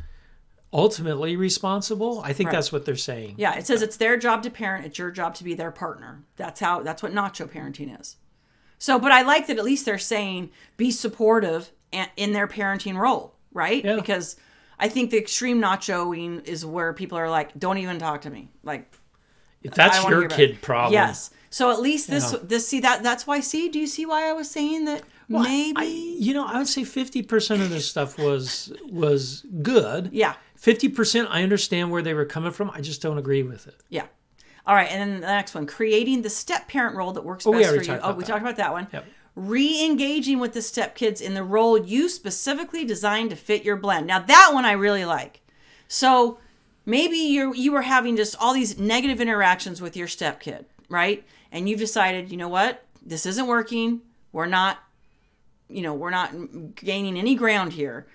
ultimately 0.71 1.35
responsible. 1.35 2.21
I 2.23 2.33
think 2.33 2.47
Right. 2.49 2.55
that's 2.57 2.71
what 2.71 2.85
they're 2.85 2.95
saying. 2.95 3.35
Yeah, 3.37 3.55
it 3.57 3.65
says 3.65 3.81
it's 3.81 3.97
their 3.97 4.17
job 4.17 4.43
to 4.43 4.49
parent. 4.51 4.85
It's 4.85 4.99
your 4.99 5.09
job 5.11 5.33
to 5.35 5.43
be 5.43 5.55
their 5.55 5.71
partner. 5.71 6.23
That's 6.35 6.59
how. 6.59 6.81
That's 6.83 7.01
what 7.01 7.11
nacho 7.13 7.49
parenting 7.49 7.99
is. 7.99 8.17
So, 8.77 8.99
but 8.99 9.11
I 9.11 9.23
like 9.23 9.47
that 9.47 9.57
at 9.57 9.65
least 9.65 9.85
they're 9.85 9.97
saying 9.97 10.51
be 10.77 10.91
supportive 10.91 11.71
in 12.15 12.33
their 12.33 12.47
parenting 12.47 12.97
role, 12.97 13.33
right? 13.59 13.83
Yeah. 13.83 13.95
Because 13.97 14.35
I 14.79 14.87
think 14.89 15.11
the 15.11 15.17
extreme 15.17 15.61
nachoing 15.61 16.43
is 16.45 16.65
where 16.65 16.93
people 16.93 17.17
are 17.17 17.29
like, 17.29 17.49
"Don't 17.59 17.77
even 17.79 17.99
talk 17.99 18.21
to 18.21 18.29
me." 18.29 18.49
Like 18.63 18.91
If 19.61 19.73
that's 19.73 20.01
your 20.07 20.27
kid 20.29 20.61
problem. 20.61 20.93
Yes. 20.93 21.31
So 21.49 21.71
at 21.71 21.81
least 21.81 22.09
this 22.09 22.31
Yeah. 22.31 22.39
this 22.43 22.67
see 22.67 22.79
that 22.79 23.03
that's 23.03 23.27
why 23.27 23.41
see 23.41 23.69
do 23.69 23.77
you 23.79 23.87
see 23.87 24.05
why 24.05 24.29
I 24.29 24.33
was 24.33 24.49
saying 24.49 24.85
that 24.85 25.03
Well, 25.27 25.43
maybe 25.43 25.73
I, 25.77 25.83
you 25.83 26.33
know, 26.33 26.45
I 26.45 26.57
would 26.59 26.67
say 26.67 26.83
50% 26.83 27.61
of 27.61 27.69
this 27.69 27.85
stuff 27.89 28.17
was 28.17 28.71
was 28.89 29.43
good. 29.61 30.09
yeah 30.13 30.35
50% 30.61 31.27
I 31.29 31.43
understand 31.43 31.89
where 31.91 32.01
they 32.01 32.13
were 32.13 32.25
coming 32.25 32.51
from. 32.51 32.69
I 32.73 32.81
just 32.81 33.01
don't 33.01 33.17
agree 33.17 33.43
with 33.43 33.67
it. 33.67 33.75
yeah. 33.89 34.05
All 34.67 34.75
right, 34.75 34.91
and 34.91 34.99
then 35.01 35.21
the 35.21 35.27
next 35.27 35.55
one, 35.55 35.65
creating 35.65 36.21
the 36.21 36.29
step 36.29 36.67
parent 36.67 36.95
role 36.95 37.11
that 37.13 37.23
works 37.25 37.47
Oh, 37.47 37.51
best 37.53 37.69
for 37.75 37.81
you. 37.81 37.99
Oh, 38.03 38.13
we 38.13 38.23
that. 38.23 38.27
talked 38.29 38.41
about 38.41 38.57
that 38.57 38.71
one. 38.71 38.87
Yep. 38.93 39.05
Re-engaging 39.35 40.39
with 40.39 40.53
the 40.53 40.61
step 40.61 40.95
kids 40.95 41.21
in 41.21 41.33
the 41.33 41.43
role 41.43 41.77
you 41.77 42.09
specifically 42.09 42.83
designed 42.83 43.29
to 43.29 43.35
fit 43.35 43.63
your 43.63 43.77
blend. 43.77 44.07
Now 44.07 44.19
that 44.19 44.51
one 44.53 44.65
I 44.65 44.73
really 44.73 45.05
like. 45.05 45.41
So 45.87 46.39
maybe 46.85 47.17
you're 47.17 47.55
you 47.55 47.71
were 47.71 47.83
having 47.83 48.15
just 48.15 48.35
all 48.39 48.53
these 48.53 48.77
negative 48.77 49.21
interactions 49.21 49.81
with 49.81 49.95
your 49.95 50.07
step 50.07 50.39
kid, 50.39 50.65
right? 50.89 51.25
And 51.51 51.69
you've 51.69 51.79
decided, 51.79 52.31
you 52.31 52.37
know 52.37 52.49
what, 52.49 52.85
this 53.05 53.25
isn't 53.25 53.47
working. 53.47 54.01
We're 54.31 54.45
not, 54.45 54.79
you 55.67 55.81
know, 55.81 55.93
we're 55.93 56.09
not 56.09 56.75
gaining 56.75 57.17
any 57.17 57.35
ground 57.35 57.73
here. 57.73 58.07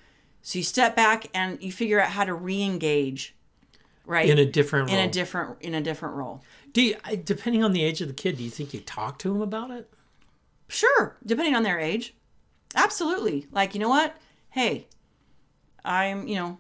So 0.43 0.59
you 0.59 0.63
step 0.63 0.95
back 0.95 1.27
and 1.33 1.63
you 1.63 1.73
figure 1.73 2.01
out 2.01 2.11
how 2.11 2.25
to 2.25 2.35
re-engage, 2.35 3.35
right? 4.05 4.29
In 4.29 4.39
a 4.39 4.45
different 4.45 4.91
in 4.91 4.97
role. 4.97 5.05
a 5.05 5.11
different 5.11 5.63
in 5.63 5.75
a 5.75 5.81
different 5.81 6.17
role. 6.17 6.43
Do 6.73 6.83
you, 6.83 6.97
depending 7.25 7.65
on 7.65 7.73
the 7.73 7.83
age 7.83 8.01
of 8.01 8.09
the 8.09 8.15
kid, 8.15 8.37
do 8.37 8.45
you 8.45 8.51
think 8.51 8.75
you 8.75 8.81
talk 8.81 9.19
to 9.21 9.35
him 9.35 9.41
about 9.41 9.71
it? 9.71 9.91
Sure, 10.75 11.17
depending 11.25 11.55
on 11.55 11.63
their 11.63 11.79
age. 11.79 12.15
Absolutely. 12.75 13.47
Like, 13.53 13.75
you 13.75 13.81
know 13.81 13.89
what? 13.89 14.17
Hey, 14.51 14.89
I'm, 15.85 16.27
you 16.27 16.37
know, 16.37 16.59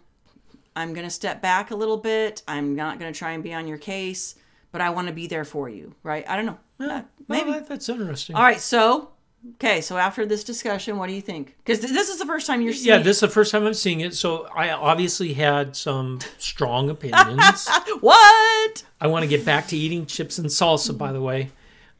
I'm 0.77 0.94
going 0.94 1.07
to 1.07 1.11
step 1.11 1.42
back 1.42 1.70
a 1.70 1.77
little 1.77 1.96
bit. 1.96 2.42
I'm 2.46 2.77
not 2.77 2.98
going 2.98 3.12
to 3.12 3.18
try 3.18 3.33
and 3.33 3.42
be 3.42 3.53
on 3.53 3.66
your 3.66 3.79
case, 3.79 4.37
but 4.72 4.81
I 4.81 4.90
want 4.90 5.09
to 5.09 5.12
be 5.12 5.27
there 5.27 5.44
for 5.44 5.68
you, 5.68 5.94
right? 6.03 6.24
I 6.29 6.37
don't 6.37 6.46
know. 6.46 6.59
Uh, 6.81 7.03
maybe. 7.29 7.50
Well, 7.50 7.64
that's 7.68 7.88
interesting. 7.88 8.37
All 8.37 8.42
right, 8.42 8.61
so 8.61 9.11
okay, 9.55 9.81
so 9.81 9.96
after 9.96 10.27
this 10.27 10.44
discussion, 10.44 10.96
what 10.96 11.09
do 11.09 11.12
you 11.12 11.20
think? 11.20 11.57
Cuz 11.64 11.81
this 11.81 12.09
is 12.09 12.18
the 12.18 12.27
first 12.27 12.46
time 12.46 12.61
you're 12.62 12.72
seeing 12.72 12.96
Yeah, 12.96 13.03
this 13.03 13.16
is 13.16 13.20
the 13.20 13.29
first 13.29 13.53
time 13.53 13.66
I'm 13.66 13.74
seeing 13.74 14.00
it, 14.00 14.14
so 14.14 14.48
I 14.55 14.70
obviously 14.70 15.35
had 15.35 15.77
some 15.77 16.20
strong 16.38 16.90
opinions. 16.90 17.68
What? 18.00 18.85
I 19.00 19.07
want 19.07 19.22
to 19.22 19.29
get 19.29 19.44
back 19.44 19.68
to 19.68 19.77
eating 19.77 20.07
chips 20.07 20.38
and 20.38 20.48
salsa, 20.48 20.96
by 20.96 21.12
the 21.12 21.20
way. 21.20 21.50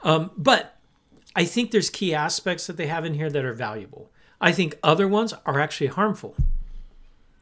Um, 0.03 0.31
but 0.37 0.74
I 1.37 1.45
think 1.45 1.71
there's 1.71 1.91
key 1.91 2.15
aspects 2.15 2.67
that 2.67 2.77
they 2.77 2.87
have 2.87 3.05
in 3.05 3.15
here 3.15 3.31
that 3.31 3.45
are 3.45 3.55
valuable. 3.55 4.11
I 4.41 4.53
think 4.53 4.79
other 4.83 5.09
ones 5.09 5.35
are 5.47 5.61
actually 5.61 5.89
harmful. 5.89 6.37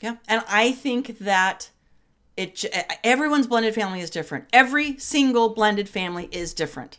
Yeah. 0.00 0.16
And 0.28 0.42
I 0.48 0.72
think 0.72 1.18
that 1.18 1.70
it 2.36 2.64
everyone's 3.04 3.46
blended 3.46 3.74
family 3.74 4.00
is 4.00 4.10
different. 4.10 4.46
Every 4.52 4.96
single 4.98 5.50
blended 5.50 5.88
family 5.88 6.28
is 6.32 6.54
different. 6.54 6.98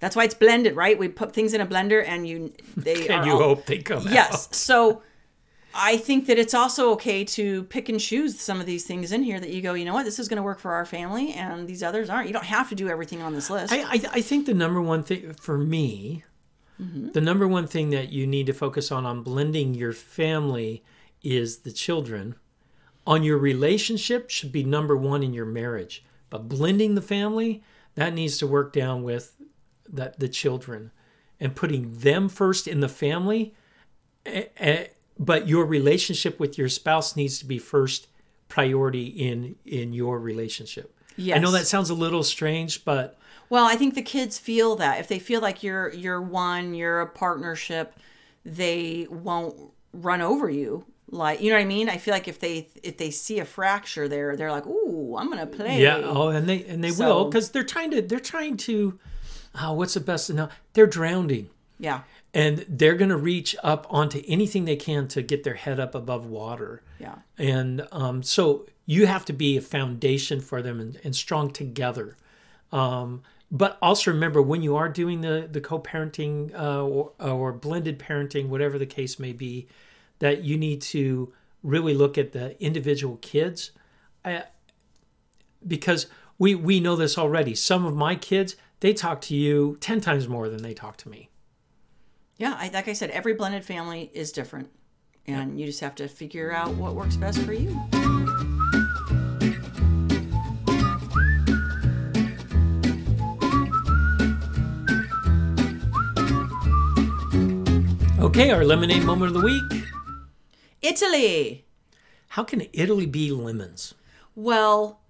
That's 0.00 0.16
why 0.16 0.24
it's 0.24 0.34
blended, 0.34 0.74
right? 0.74 0.98
We 0.98 1.06
put 1.08 1.32
things 1.32 1.54
in 1.54 1.60
a 1.60 1.66
blender 1.66 2.04
and 2.06 2.26
you 2.26 2.52
they 2.76 3.06
And 3.08 3.24
you 3.24 3.32
all- 3.32 3.38
hope 3.38 3.66
they 3.66 3.78
come 3.78 4.06
out. 4.08 4.12
Yes. 4.12 4.32
out. 4.48 4.54
So 4.54 5.02
I 5.74 5.96
think 5.96 6.26
that 6.26 6.38
it's 6.38 6.52
also 6.52 6.90
okay 6.92 7.24
to 7.24 7.62
pick 7.64 7.88
and 7.88 7.98
choose 7.98 8.38
some 8.38 8.60
of 8.60 8.66
these 8.66 8.84
things 8.84 9.10
in 9.12 9.22
here 9.22 9.40
that 9.40 9.48
you 9.48 9.62
go, 9.62 9.72
you 9.74 9.84
know 9.86 9.94
what, 9.94 10.04
this 10.04 10.18
is 10.18 10.28
going 10.28 10.36
to 10.36 10.42
work 10.42 10.58
for 10.60 10.72
our 10.74 10.84
family 10.84 11.32
and 11.32 11.66
these 11.66 11.82
others 11.82 12.10
aren't. 12.10 12.26
You 12.26 12.34
don't 12.34 12.44
have 12.44 12.68
to 12.70 12.74
do 12.74 12.88
everything 12.90 13.22
on 13.22 13.32
this 13.32 13.48
list. 13.48 13.72
I, 13.72 13.82
I, 13.82 14.00
I 14.14 14.20
think 14.20 14.44
the 14.46 14.52
number 14.54 14.82
one 14.82 15.02
thing 15.02 15.32
for 15.34 15.56
me, 15.56 16.24
Mm-hmm. 16.82 17.12
the 17.12 17.20
number 17.20 17.46
one 17.46 17.66
thing 17.66 17.90
that 17.90 18.10
you 18.10 18.26
need 18.26 18.46
to 18.46 18.52
focus 18.52 18.90
on 18.90 19.06
on 19.06 19.22
blending 19.22 19.74
your 19.74 19.92
family 19.92 20.82
is 21.22 21.58
the 21.58 21.72
children. 21.72 22.34
On 23.06 23.22
your 23.22 23.38
relationship 23.38 24.30
should 24.30 24.52
be 24.52 24.64
number 24.64 24.96
one 24.96 25.22
in 25.22 25.32
your 25.32 25.46
marriage, 25.46 26.04
but 26.30 26.48
blending 26.48 26.94
the 26.94 27.02
family 27.02 27.62
that 27.94 28.14
needs 28.14 28.38
to 28.38 28.46
work 28.46 28.72
down 28.72 29.02
with 29.02 29.34
that 29.88 30.18
the 30.18 30.28
children 30.28 30.90
and 31.38 31.54
putting 31.54 31.98
them 31.98 32.28
first 32.28 32.66
in 32.66 32.80
the 32.80 32.88
family. 32.88 33.54
but 35.18 35.48
your 35.48 35.66
relationship 35.66 36.40
with 36.40 36.56
your 36.56 36.68
spouse 36.68 37.14
needs 37.16 37.38
to 37.38 37.44
be 37.44 37.58
first 37.58 38.08
priority 38.52 39.06
in 39.06 39.56
in 39.64 39.94
your 39.94 40.20
relationship. 40.20 40.94
I 41.18 41.38
know 41.38 41.52
that 41.52 41.66
sounds 41.66 41.88
a 41.88 41.94
little 41.94 42.22
strange, 42.22 42.84
but 42.84 43.16
Well, 43.48 43.64
I 43.64 43.76
think 43.76 43.94
the 43.94 44.02
kids 44.02 44.38
feel 44.38 44.76
that 44.76 45.00
if 45.00 45.08
they 45.08 45.18
feel 45.18 45.40
like 45.40 45.62
you're 45.62 45.90
you're 45.94 46.20
one, 46.20 46.74
you're 46.74 47.00
a 47.00 47.06
partnership, 47.06 47.94
they 48.44 49.06
won't 49.10 49.56
run 49.94 50.20
over 50.20 50.50
you. 50.50 50.84
Like 51.10 51.40
you 51.40 51.50
know 51.50 51.56
what 51.56 51.62
I 51.62 51.66
mean? 51.76 51.88
I 51.88 51.96
feel 51.96 52.12
like 52.12 52.28
if 52.28 52.40
they 52.40 52.68
if 52.82 52.98
they 52.98 53.10
see 53.10 53.38
a 53.38 53.46
fracture 53.46 54.06
there, 54.06 54.36
they're 54.36 54.50
like, 54.50 54.66
"Ooh, 54.66 55.16
I'm 55.18 55.30
gonna 55.30 55.46
play." 55.46 55.80
Yeah. 55.80 56.00
Oh, 56.02 56.28
and 56.28 56.46
they 56.46 56.64
and 56.64 56.84
they 56.84 56.90
will 56.90 57.24
because 57.24 57.50
they're 57.52 57.70
trying 57.74 57.90
to 57.92 58.02
they're 58.02 58.20
trying 58.20 58.58
to. 58.68 58.98
Oh, 59.60 59.72
what's 59.72 59.94
the 59.94 60.00
best 60.00 60.28
know? 60.30 60.48
They're 60.74 60.86
drowning, 60.86 61.48
yeah, 61.78 62.00
and 62.34 62.64
they're 62.68 62.94
going 62.94 63.10
to 63.10 63.16
reach 63.16 63.54
up 63.62 63.86
onto 63.90 64.22
anything 64.26 64.64
they 64.64 64.76
can 64.76 65.06
to 65.08 65.22
get 65.22 65.44
their 65.44 65.54
head 65.54 65.78
up 65.78 65.94
above 65.94 66.24
water. 66.24 66.82
yeah, 66.98 67.16
And 67.36 67.86
um, 67.92 68.22
so 68.22 68.66
you 68.86 69.06
have 69.06 69.24
to 69.26 69.32
be 69.32 69.56
a 69.56 69.60
foundation 69.60 70.40
for 70.40 70.62
them 70.62 70.80
and, 70.80 70.98
and 71.04 71.14
strong 71.14 71.50
together. 71.50 72.16
Um, 72.72 73.22
but 73.50 73.76
also 73.82 74.10
remember 74.10 74.40
when 74.40 74.62
you 74.62 74.76
are 74.76 74.88
doing 74.88 75.20
the 75.20 75.46
the 75.50 75.60
co-parenting 75.60 76.54
uh, 76.58 76.82
or, 76.82 77.12
or 77.20 77.52
blended 77.52 77.98
parenting, 77.98 78.48
whatever 78.48 78.78
the 78.78 78.86
case 78.86 79.18
may 79.18 79.32
be, 79.32 79.68
that 80.20 80.42
you 80.42 80.56
need 80.56 80.80
to 80.80 81.32
really 81.62 81.92
look 81.92 82.16
at 82.16 82.32
the 82.32 82.60
individual 82.62 83.18
kids. 83.20 83.72
I, 84.24 84.44
because 85.66 86.06
we 86.38 86.54
we 86.54 86.80
know 86.80 86.96
this 86.96 87.18
already. 87.18 87.54
Some 87.54 87.84
of 87.84 87.94
my 87.94 88.14
kids 88.14 88.56
they 88.80 88.94
talk 88.94 89.20
to 89.22 89.36
you 89.36 89.76
ten 89.80 90.00
times 90.00 90.26
more 90.26 90.48
than 90.48 90.62
they 90.62 90.72
talk 90.72 90.96
to 90.98 91.10
me. 91.10 91.28
Yeah. 92.42 92.56
I, 92.58 92.70
like 92.70 92.88
I 92.88 92.92
said, 92.92 93.10
every 93.10 93.34
blended 93.34 93.64
family 93.64 94.10
is 94.12 94.32
different, 94.32 94.68
and 95.28 95.60
you 95.60 95.64
just 95.64 95.78
have 95.78 95.94
to 95.94 96.08
figure 96.08 96.50
out 96.50 96.74
what 96.74 96.96
works 96.96 97.14
best 97.14 97.38
for 97.42 97.52
you. 97.52 97.70
Okay, 108.18 108.50
our 108.50 108.64
lemonade 108.64 109.04
moment 109.04 109.36
of 109.36 109.40
the 109.40 109.46
week. 109.46 109.84
Italy. 110.80 111.64
How 112.30 112.42
can 112.42 112.66
Italy 112.72 113.06
be 113.06 113.30
lemons? 113.30 113.94
Well, 114.34 115.01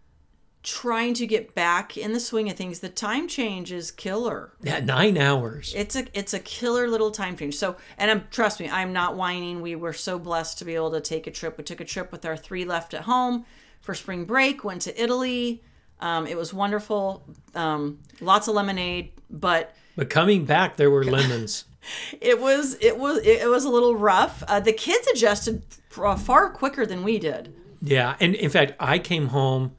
trying 0.63 1.13
to 1.15 1.27
get 1.27 1.55
back 1.55 1.97
in 1.97 2.13
the 2.13 2.21
swing 2.21 2.49
of 2.51 2.57
things, 2.57 2.81
the 2.81 2.89
time 2.89 3.27
change 3.29 3.73
is 3.73 3.91
killer. 3.91 4.53
Yeah, 4.63 4.81
nine 4.81 5.19
hours. 5.19 5.73
It's 5.77 5.97
a 5.97 6.07
it's 6.15 6.33
a 6.35 6.39
killer 6.39 6.89
little 6.89 7.11
time 7.11 7.37
change. 7.37 7.57
So, 7.57 7.77
and 7.99 8.11
I'm 8.11 8.25
trust 8.31 8.61
me, 8.61 8.69
I'm 8.69 8.93
not 8.93 9.17
whining. 9.17 9.61
We 9.61 9.75
were 9.75 9.93
so 9.93 10.19
blessed 10.19 10.59
to 10.59 10.65
be 10.65 10.75
able 10.75 10.93
to 10.93 11.01
take 11.01 11.27
a 11.27 11.31
trip. 11.31 11.59
We 11.59 11.65
took 11.65 11.81
a 11.81 11.85
trip 11.85 12.13
with 12.13 12.25
our 12.25 12.37
three 12.37 12.65
left 12.65 12.95
at 12.95 13.03
home 13.03 13.45
for 13.81 13.95
spring 13.95 14.25
break. 14.25 14.63
Went 14.65 14.83
to 14.83 15.03
Italy. 15.03 15.63
Um, 16.01 16.27
it 16.27 16.37
was 16.37 16.53
wonderful. 16.53 17.25
Um, 17.55 17.99
lots 18.21 18.49
of 18.49 18.55
lemonade, 18.55 19.13
but 19.31 19.75
But 19.97 20.11
coming 20.11 20.45
back, 20.45 20.77
there 20.77 20.91
were 20.91 21.05
lemons. 21.19 21.65
it 22.21 22.41
was 22.41 22.77
it 22.81 22.97
was 22.99 23.19
it 23.25 23.49
was 23.49 23.65
a 23.65 23.69
little 23.69 23.97
rough. 23.97 24.43
Uh, 24.49 24.61
the 24.61 24.73
kids 24.73 25.07
adjusted 25.09 25.63
far 25.91 26.51
quicker 26.51 26.87
than 26.87 27.03
we 27.05 27.19
did. 27.19 27.55
yeah, 27.83 28.17
and 28.21 28.35
in 28.37 28.49
fact, 28.51 28.73
I 28.81 28.99
came 28.99 29.29
home, 29.29 29.73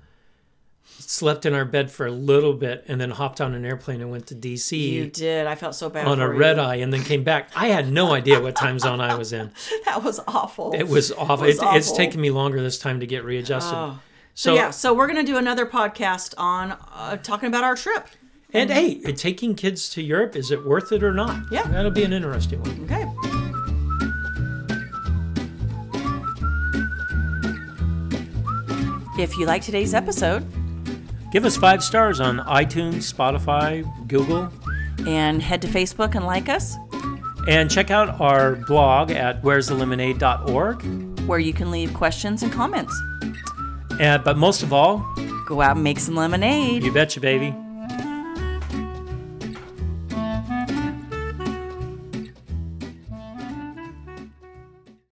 slept 1.09 1.45
in 1.45 1.53
our 1.53 1.65
bed 1.65 1.91
for 1.91 2.05
a 2.05 2.11
little 2.11 2.53
bit, 2.53 2.85
and 2.87 2.99
then 2.99 3.11
hopped 3.11 3.39
on 3.41 3.53
an 3.53 3.65
airplane 3.65 4.01
and 4.01 4.09
went 4.11 4.27
to 4.27 4.35
DC 4.35 4.77
You 4.77 5.07
did. 5.07 5.47
I 5.47 5.55
felt 5.55 5.75
so 5.75 5.89
bad 5.89 6.07
on 6.07 6.19
a 6.21 6.25
for 6.27 6.33
red 6.33 6.59
eye, 6.59 6.75
and 6.75 6.91
then 6.93 7.03
came 7.03 7.23
back. 7.23 7.49
I 7.55 7.67
had 7.67 7.91
no 7.91 8.13
idea 8.13 8.41
what 8.41 8.55
time 8.55 8.79
zone 8.79 8.99
I 9.01 9.15
was 9.15 9.33
in. 9.33 9.51
That 9.85 10.03
was 10.03 10.19
awful. 10.27 10.73
It 10.73 10.87
was 10.87 11.11
awful. 11.11 11.45
was 11.45 11.57
It 11.57 11.63
It's 11.75 11.87
awful. 11.87 11.97
taken 11.97 12.19
me 12.21 12.31
longer 12.31 12.61
this 12.61 12.79
time 12.79 12.99
to 13.01 13.05
get 13.05 13.23
readjusted. 13.23 13.75
Oh. 13.77 13.99
So, 14.33 14.51
So 14.51 14.55
yeah, 14.55 14.71
so 14.71 14.93
we're 14.93 15.05
gonna 15.07 15.23
do 15.23 15.37
another 15.37 15.65
podcast 15.67 16.33
on 16.37 16.71
uh, 16.93 17.17
talking 17.17 17.47
about 17.47 17.63
our 17.63 17.75
trip. 17.75 18.07
and 18.53 18.71
hey, 18.71 18.99
taking 19.13 19.53
kids 19.55 19.89
to 19.91 20.01
Europe 20.01 20.35
is 20.35 20.49
it 20.51 20.65
worth 20.65 20.91
it 20.91 21.03
or 21.03 21.13
not? 21.13 21.43
Yeah. 21.51 21.63
that'll 21.67 21.91
be 21.91 22.03
an 22.03 22.13
interesting 22.13 22.59
one. 22.61 22.83
Okay. 22.85 23.05
If 29.17 29.37
you 29.37 29.45
like 29.45 29.61
today's 29.61 29.93
episode 29.93 30.43
Give 31.33 31.43
us 31.45 31.57
five 31.57 31.83
stars 31.83 32.19
on 32.19 32.37
iTunes, 32.39 33.11
Spotify, 33.11 33.83
Google, 34.07 34.49
and 35.07 35.41
head 35.41 35.61
to 35.63 35.67
Facebook 35.67 36.13
and 36.15 36.25
like 36.25 36.47
us, 36.47 36.77
and 37.47 37.69
check 37.71 37.89
out 37.89 38.21
our 38.21 38.55
blog 38.67 39.09
at 39.11 39.41
where'sthelemonade.org. 39.41 41.27
where 41.27 41.39
you 41.39 41.51
can 41.53 41.71
leave 41.71 41.91
questions 41.95 42.43
and 42.43 42.51
comments. 42.53 42.95
And, 43.99 44.23
but 44.23 44.37
most 44.37 44.61
of 44.63 44.71
all, 44.71 44.99
Go 45.47 45.59
out 45.61 45.75
and 45.75 45.83
make 45.83 45.99
some 45.99 46.15
lemonade. 46.15 46.83
you 46.83 46.93
betcha, 46.93 47.19
baby. 47.19 47.53